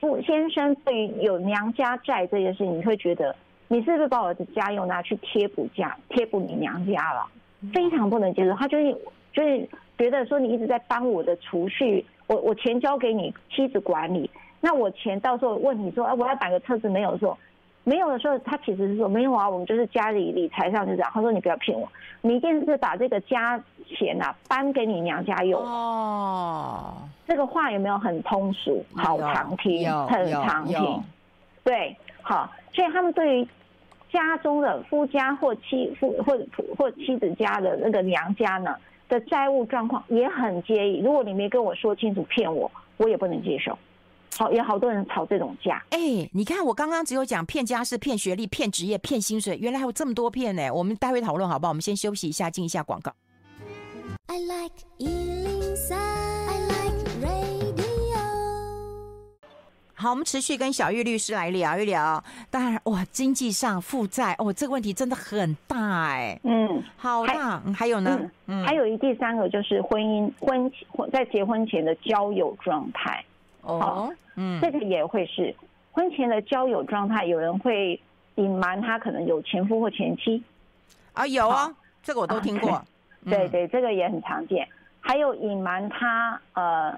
[0.00, 3.34] 夫先生对于有娘家债这件事情，你会觉得
[3.68, 7.26] 你是不是把我的家用拿去贴补家，贴补你娘家了？
[7.72, 8.54] 非常不能接受。
[8.54, 8.92] 他就是
[9.32, 9.68] 就是
[9.98, 14.30] 觉得说你一直在帮我的储蓄，我我钱交给你妻子管理，
[14.60, 17.36] 那我钱到时候问你说，哎，我要买个车子，没有说。
[17.88, 21.10] 没有的时候，他其实是说没有啊，我们就是家里理财上就这样。
[21.14, 21.88] 他说你不要骗我，
[22.20, 25.62] 你一定是把这个家钱啊搬给你娘家用。
[25.62, 26.94] 哦，
[27.28, 28.84] 这个话有没有很通俗？
[28.96, 31.00] 好常听，很常听。
[31.62, 33.48] 对，好，所以他们对于
[34.10, 36.36] 家中的夫家或妻夫或
[36.76, 38.74] 或妻子家的那个娘家呢
[39.08, 41.00] 的债务状况也很介意。
[41.04, 43.78] 如果你没跟我说清楚，骗我，我也不能接受。
[44.36, 45.82] 好，有好多人吵这种架。
[45.90, 50.70] 哎、欸，你看我刚刚只有讲骗家世、骗学历、骗职业、骗薪水，原来还有这么多骗呢。
[50.70, 51.70] 我们待会讨论好不好？
[51.70, 53.12] 我们先休息一下，进一下广告。
[54.26, 57.86] I like 103, I like radio。
[59.94, 62.22] 好，我们持续跟小玉律师来聊一聊。
[62.50, 66.38] 当然，哇，经济上负债哦，这个问题真的很大哎。
[66.44, 67.58] 嗯，好大。
[67.60, 68.20] 还，还有呢？
[68.46, 73.24] 嗯，还有一第三个就是婚姻婚前在结婚前的交友状态。
[73.66, 74.12] 哦。
[74.36, 75.54] 嗯，这个也会是
[75.92, 78.00] 婚前的交友状态，有人会
[78.34, 80.42] 隐瞒他可能有前夫或前妻
[81.14, 82.82] 啊，有啊，这个我都听过。
[83.24, 84.68] 对对，这个也很常见。
[85.00, 86.92] 还有隐瞒他呃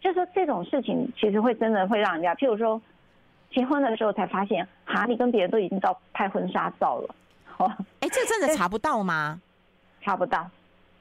[0.00, 2.80] 就是说这种事情其实会真的会让人家，譬如说
[3.52, 7.14] 结婚的时候才发现，哈，你跟别人都已经到拍婚纱照了，
[7.58, 9.40] 哦， 哎，这真的查不到吗？
[10.02, 10.48] 查不到，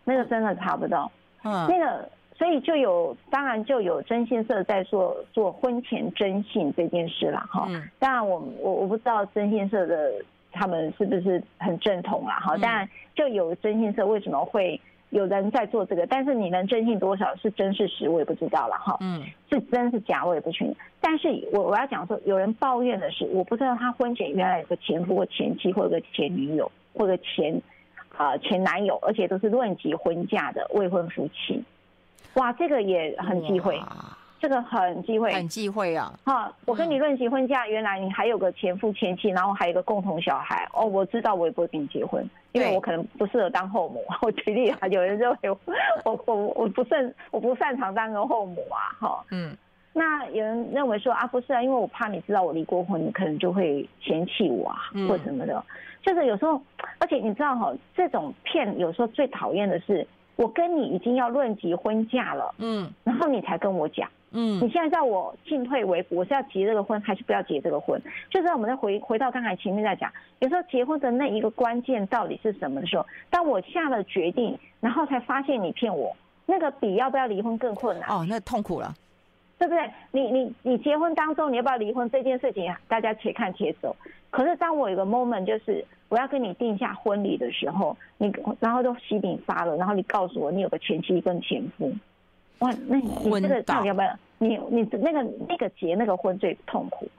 [0.04, 1.12] 那个真的查不到，
[1.44, 2.10] 嗯，那个
[2.40, 10.14] 所以就有，当然就有征信社在做做婚前征信这件事了，哈，嗯，当然我我我不知道征信社的
[10.52, 14.82] 他们是不是很正统了，哈，当然就有征信社为什么会。
[15.12, 18.96] 有人在做这个，但是你能征信多少是真是实，我也不知道了哈。
[19.02, 20.78] 嗯，是真是假，我也不清楚。
[21.02, 27.60] 但是我我要讲说，有人抱怨的是，我不知道他婚前原来有个前夫或前妻，或者个前女友，或者前
[28.16, 31.64] 啊、呃、前男友，而且都是论及婚嫁的未婚夫妻。
[32.36, 33.80] 哇，这个也很忌讳。
[34.42, 36.18] 这个很忌讳，很忌讳啊！
[36.24, 40.66] 哈，我跟你论及婚嫁，原来你还有个前夫前妻，然后还有个共同小孩。
[40.72, 44.02] 哦，我知道，我也不会跟你结婚，因为我可能不适合当后母。
[44.24, 45.60] 我举例啊，有人认为我
[46.26, 49.26] 我我不擅我不擅长当个后母啊，哈。
[49.32, 49.54] 嗯。
[49.92, 54.78] 那有人认为说啊，不是啊，因为我怕你知道我离过婚，你可能就会嫌弃我啊，
[55.10, 55.62] 或什么的。
[56.02, 56.62] 就是有时候，
[57.00, 60.08] 而且你知道哈，这种骗有时候最讨厌的是，
[60.40, 64.10] 我跟你已经要论及婚嫁了，嗯，然后你才跟我讲。
[64.32, 68.02] 嗯，你现在叫我进退维谷，我是要结这个婚还是不要结这个婚？
[68.30, 70.10] 就是我们再回回到刚才前面在讲，
[70.40, 76.16] 有时候结婚的那一个关键到底是什么的时候，当我下了决定，然后才发现你骗我，
[76.46, 78.08] 那个比要不要离婚更困难。
[78.08, 78.94] 哦，那痛苦了，
[79.58, 79.92] 对不对？
[80.12, 83.94] 你你你结婚当中你要不要离婚这件事情，大家且看且走。
[84.30, 91.92] 可是当我有个 moment，就是我要跟你定下婚礼的时候，你然后都喜饼发了，然后你告诉我你有个前妻跟前夫。
[92.60, 94.14] 哇，那你你这个到底要不要？
[94.38, 97.10] 你你那个那个结那个婚最痛苦，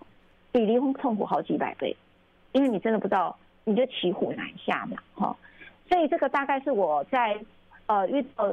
[0.52, 1.96] 比离婚痛苦好几百倍，
[2.52, 5.36] 因为你真的不知道，你就骑虎难下嘛，哈。
[5.88, 7.38] 所以这个大概是我在
[7.86, 8.46] 呃遇到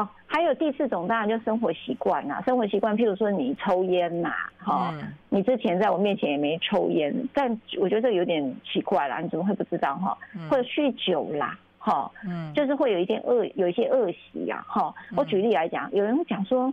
[0.00, 4.94] 哦，还有第四种当然就生活习惯啦，生活习惯，譬如说你抽烟呐，哈，
[5.28, 10.16] 你之前在我面前也没抽烟，但我觉得这有点奇怪啦，你怎么会不知道哈？
[10.50, 11.58] 或者酗酒啦。
[11.82, 14.94] 哈，嗯，就是会有一点恶，有一些恶习呀，哈。
[15.16, 16.70] 我举例来讲，有人会讲说，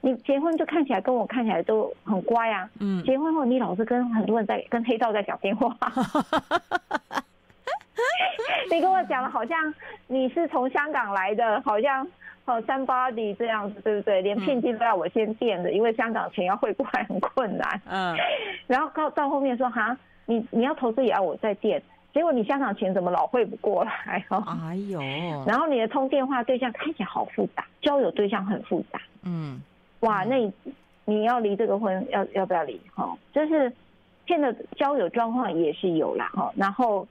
[0.00, 5.76] 你结婚就看起来跟我看起来都很乖啊，嗯，结婚后你老是跟很多人在跟黑道在讲电话，
[8.72, 9.74] 你跟我讲的好像
[10.06, 12.08] 你是从香港来的，好像
[12.48, 14.22] 哦 somebody 这样子，对不对？
[14.22, 18.16] 连聘金都要我先垫的，因为香港钱要汇过来很困难，嗯，
[18.66, 19.96] 然后到到后面说哈，
[20.26, 21.82] 你你要投资也要我再垫。
[22.14, 24.42] 结果你香港钱怎么老汇不过来哦？
[24.66, 24.98] 哎呦！
[25.46, 28.98] 然后你的通电话对象看起来好复杂，交友对象很复杂。
[29.24, 29.60] 嗯，
[30.00, 30.52] 哇，那你，
[31.04, 32.80] 你要离这个婚要要不要离？
[32.94, 33.70] 哈，就是
[34.24, 36.30] 骗的交友状况也是有啦。
[36.34, 36.50] 哈。
[36.56, 37.06] 然后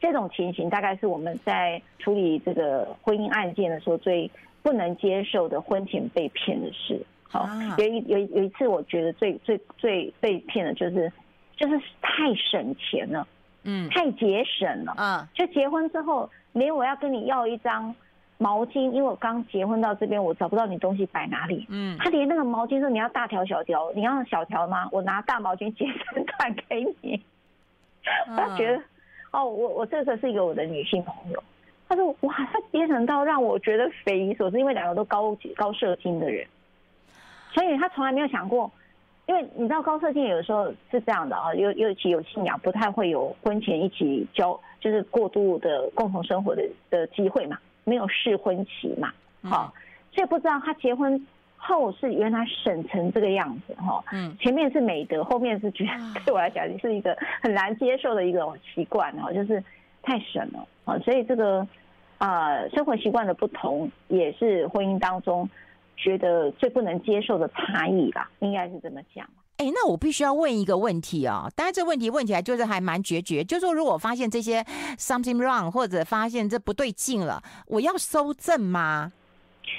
[0.00, 4.30] 这种情形大概是我们在处理这个婚姻案件的时候最
[4.62, 7.00] 不能接受的婚前被骗的事。
[7.22, 7.46] 好，
[7.78, 11.12] 有一有有一次我觉得最最最被骗的就是
[11.56, 13.26] 就是太省钱了。
[13.62, 14.94] 嗯，太节省了。
[14.96, 17.94] 嗯，就结婚之后，连我要跟你要一张
[18.38, 21.66] 毛巾，因为我刚结婚到这边，我找不到你东西摆哪里。
[21.68, 24.88] 嗯，他连那个毛巾说你要大条小条，你要小条吗？
[24.90, 27.22] 我拿大毛巾截成段给你。
[28.34, 28.82] 他觉得，
[29.32, 31.42] 哦，我我这个是一个我的女性朋友，
[31.88, 36.46] 她说哇，她节省到让我觉得匪夷所思，因为两个都高高射精的人，
[37.52, 38.70] 所以她从来没有想过。
[39.26, 49.12] 因为你知道高射精有的时候是这样的啊，尤尤其有信仰，不太会有婚前一起交，就是过度的共同生活的的机会嘛，没有试婚期嘛，
[49.44, 49.72] 好，
[50.12, 51.24] 所以不知道他结婚
[51.60, 58.40] 后是原来省成这个样子哈，嗯，前面是美德，后面是觉得 对我来讲是一个很难接受的一个
[58.74, 59.62] 习惯哈，就是
[60.02, 61.66] 太省了啊，所以这个
[62.18, 65.48] 啊生活习惯的不同也是婚姻当中。
[66.02, 69.22] 觉得最不能接受的差异吧，应该是这么讲。
[69.58, 74.62] 哎、欸，那我必须要问一个问题啊、哦，当然这问题问起来就是还蛮决绝，就是说如果发现这些
[74.96, 79.12] something wrong 或者发现这不对劲了，我要搜证吗？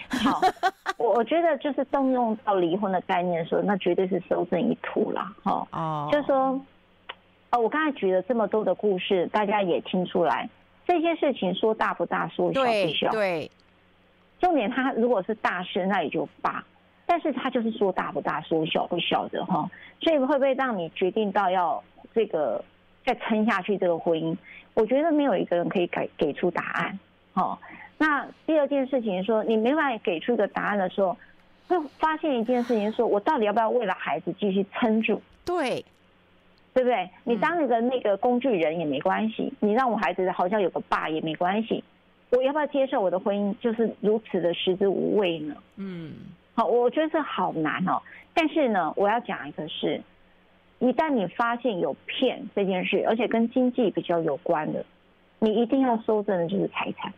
[0.10, 0.42] 好，
[0.98, 5.22] 我我觉得就是动用到离婚的概念的时候，那绝对是搜证一途了。
[5.44, 6.60] 哈，哦，就是说，
[7.52, 10.50] 呃，我刚才举了这么多的故事，大家也听出来，
[10.88, 13.20] 这些事情说大不大，说小不小，对。
[13.20, 13.52] 对
[14.40, 16.64] 重点，他如果是大事，那也就罢；
[17.06, 19.70] 但是他就是说大不大，说小不小的哈。
[20.02, 21.84] 所以会不会让你决定到要
[22.16, 22.64] 这个
[23.06, 24.36] 再撑下去这个婚姻？
[24.74, 26.98] 我觉得没有一个人可以给给出答案。
[27.34, 27.62] 好，
[28.02, 31.16] 那第二件事情是说，你没办法给出一个答案的时候，
[31.68, 35.22] 会发现一件事情：说我到底要不要为了孩子继续撑住？
[35.46, 35.86] 对，
[36.74, 37.08] 对不对？
[37.24, 41.84] 你当一个那个工具人也没关系，你让我孩子好像有个爸也没关系。
[42.32, 45.56] 我要不要接受我的婚姻就是如此的食之无味呢？
[45.76, 46.12] 嗯，
[46.56, 48.02] 好，我觉得这好难哦。
[48.34, 50.02] 但是呢，我要讲一个是，
[50.80, 54.84] 一旦你发现有骗这件事，而且跟经济比较有关的，
[55.38, 57.14] 你一定要收证的就是财产。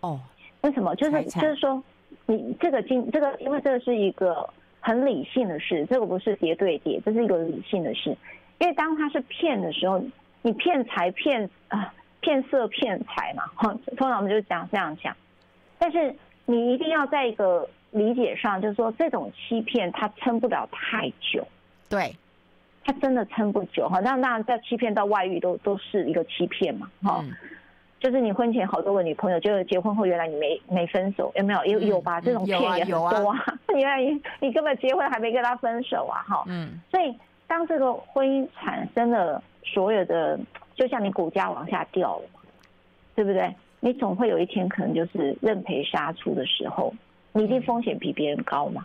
[0.00, 0.20] 哦，
[0.62, 0.94] 为什么？
[0.96, 1.82] 就是就是说，
[2.26, 4.48] 你这个经这个，因为这个是一个
[4.80, 8.16] 很理性的事，这个不是叠对叠，这是一个理性的事。
[8.58, 10.02] 因为当他是骗的时候，
[10.42, 15.16] 你骗财骗啊，骗色骗财嘛，哈，通常我们就讲这样讲。
[15.78, 21.46] 但是你一定要在一个理解上，就是说这种欺骗它撑不了太久，
[21.88, 22.14] 对，
[22.84, 24.00] 他真的撑不久哈。
[24.00, 27.32] 那那在欺骗到外遇都都是一个欺骗嘛，哈、嗯，
[28.00, 31.64] 就是你婚前好多个女朋友，就是结婚后原来你没没分手，有没有？
[31.64, 32.20] 有有吧？
[32.20, 33.44] 这种骗也很多啊。
[33.74, 36.80] 原来你你根本结婚还没跟他分手啊，哈，嗯。
[36.90, 37.14] 所以
[37.46, 40.38] 当这个婚姻产生了所有的，
[40.74, 42.40] 就像你股价往下掉了嘛，
[43.14, 43.52] 对不对？
[43.80, 46.92] 你总会有一天可能就是认赔杀出的时候，
[47.32, 48.84] 你一定风险比别人高嘛。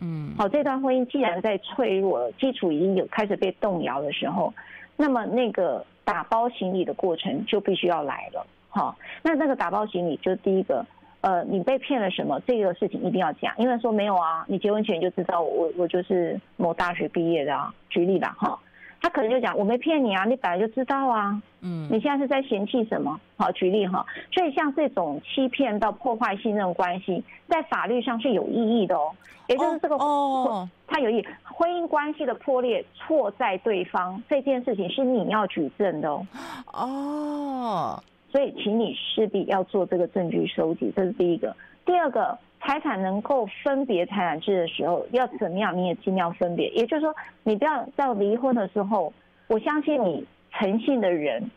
[0.00, 4.52] 嗯，好，这段婚姻既然在脆弱了，基础已经有开始被动摇的时候，
[4.96, 8.46] 那么那个打包行李的过程就必须要来了。
[8.68, 10.84] 好，那那个打包行李就第一个，
[11.20, 12.40] 呃，你被骗了什么？
[12.46, 18.58] 这个事情一定要讲，因为说没有啊，你结婚前就知道我我就是某大学毕业的啊，举例吧，哈。
[19.02, 23.20] 他可能就讲，我没骗你啊，你本来就知道啊，嗯，你现在是在嫌弃什么？
[23.36, 29.10] 好，举例哈，所以像这种欺骗到破坏信任关系，在法律上是有意义的哦，
[29.48, 36.26] 也就是这个哦，他有意义，婚姻关系的破裂错在对方，这件事情是你要举证的哦，
[36.72, 42.38] 哦，所以请你势必要做这个证据收集，这是第一个，第二个。
[42.64, 45.76] 财产能够分别财产制的时候，要怎么样？
[45.76, 46.68] 你也尽量分别。
[46.68, 49.12] 也就是说，你不要到离婚的时候，
[49.48, 51.50] 我相信你诚信的人，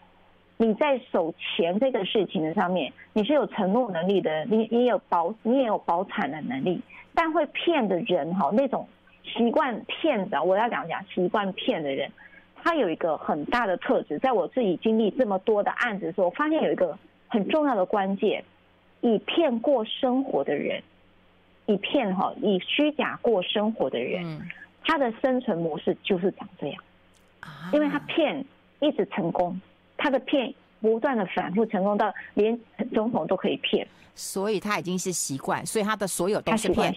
[0.57, 6.81] 你在守钱这个事情的上面，你是有承诺能力的，你你有保你也有保产的能力。
[7.13, 8.87] 但会骗的人哈，那种
[9.23, 12.11] 习惯骗的，我要讲讲习惯骗的人，
[12.55, 14.17] 他有一个很大的特质。
[14.17, 16.97] 在我自己经历这么多的案子的时候，我发现有一个
[17.27, 18.43] 很重要的关键：
[19.01, 20.81] 以骗过生活的人。
[21.67, 24.41] 以骗哈，以虚假过生活的人，嗯，
[24.83, 26.83] 他的生存模式就是长这样，
[27.73, 28.43] 因为他骗
[28.79, 29.59] 一直成功，
[29.97, 32.59] 他的骗不断的反复成功到连
[32.93, 36.93] 总统都可以骗，所以他已经是习惯，所以他的所有都是骗。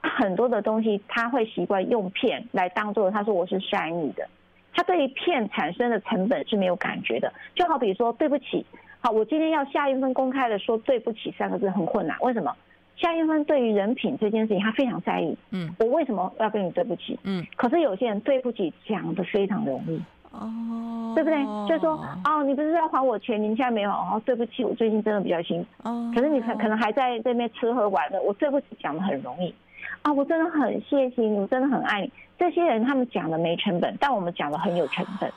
[0.00, 4.28] 他很多的东西他会习惯用骗来当做他说我是善意的，
[4.72, 8.64] 他对于骗产生的成本是没有感觉的，就好比说对不起，
[9.00, 12.54] 好，我今天要下一份公开的说对不起三个字很困难，为什么？
[13.00, 15.36] 夏玉芬对于人品这件事情，他非常在意。
[15.50, 17.18] 嗯，我为什么要跟你对不起？
[17.22, 20.02] 嗯，可是有些人对不起讲的非常容易。
[20.30, 21.42] 哦，对不对？
[21.68, 21.92] 就是说，
[22.24, 23.90] 哦，你不是要还我钱，你现在没有。
[23.90, 25.88] 哦，对不起，我最近真的比较辛苦。
[25.88, 29.54] 哦，可是你可可能还在这边吃喝玩乐，我对不起讲的很容易。
[30.02, 32.12] 啊，我真的很谢谢你，我真的很爱你。
[32.38, 35.32] 这些人他们讲的没成本，但我们讲的很有成本。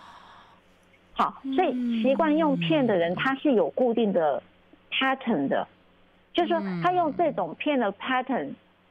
[1.13, 4.41] 好，所以习惯用骗的人，他是有固定的
[4.91, 5.67] pattern 的。
[6.33, 8.49] 就是说，他用这种骗的 pattern，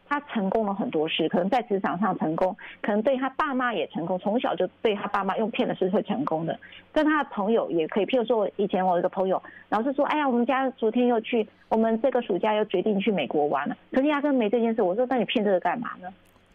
[0.08, 6.58] 他成功了很多事，可能在职场上成功，可能对他爸妈也成功，从小就对他爸妈用骗的是会成功的，
[6.92, 8.06] 跟他的朋友也可以。
[8.06, 14.82] 譬如说，我以前我有一个朋友，老是说，哎呀，我们家昨天又去，我们这个暑假又决定去美国玩了，可是压根没这件事。
[14.82, 16.08] 我说，那你骗这个干嘛呢？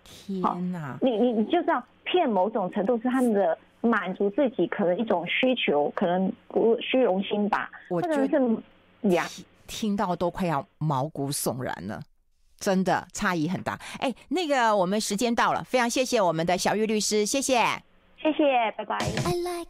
[0.04, 0.98] 天哪！
[1.02, 8.40] 你你你就这样骗，某种程度是他们的满足自己可能一种需求，可能不虚荣心吧，或者是
[9.10, 9.24] 呀。
[9.68, 12.02] 听到都快要毛骨悚然了，
[12.60, 13.80] 真的差异很大。
[14.00, 17.60] 哎，那个我们时间到了，非常谢谢我们的小玉律师，谢谢，
[18.18, 18.98] 谢谢，拜拜。
[18.98, 19.70] I like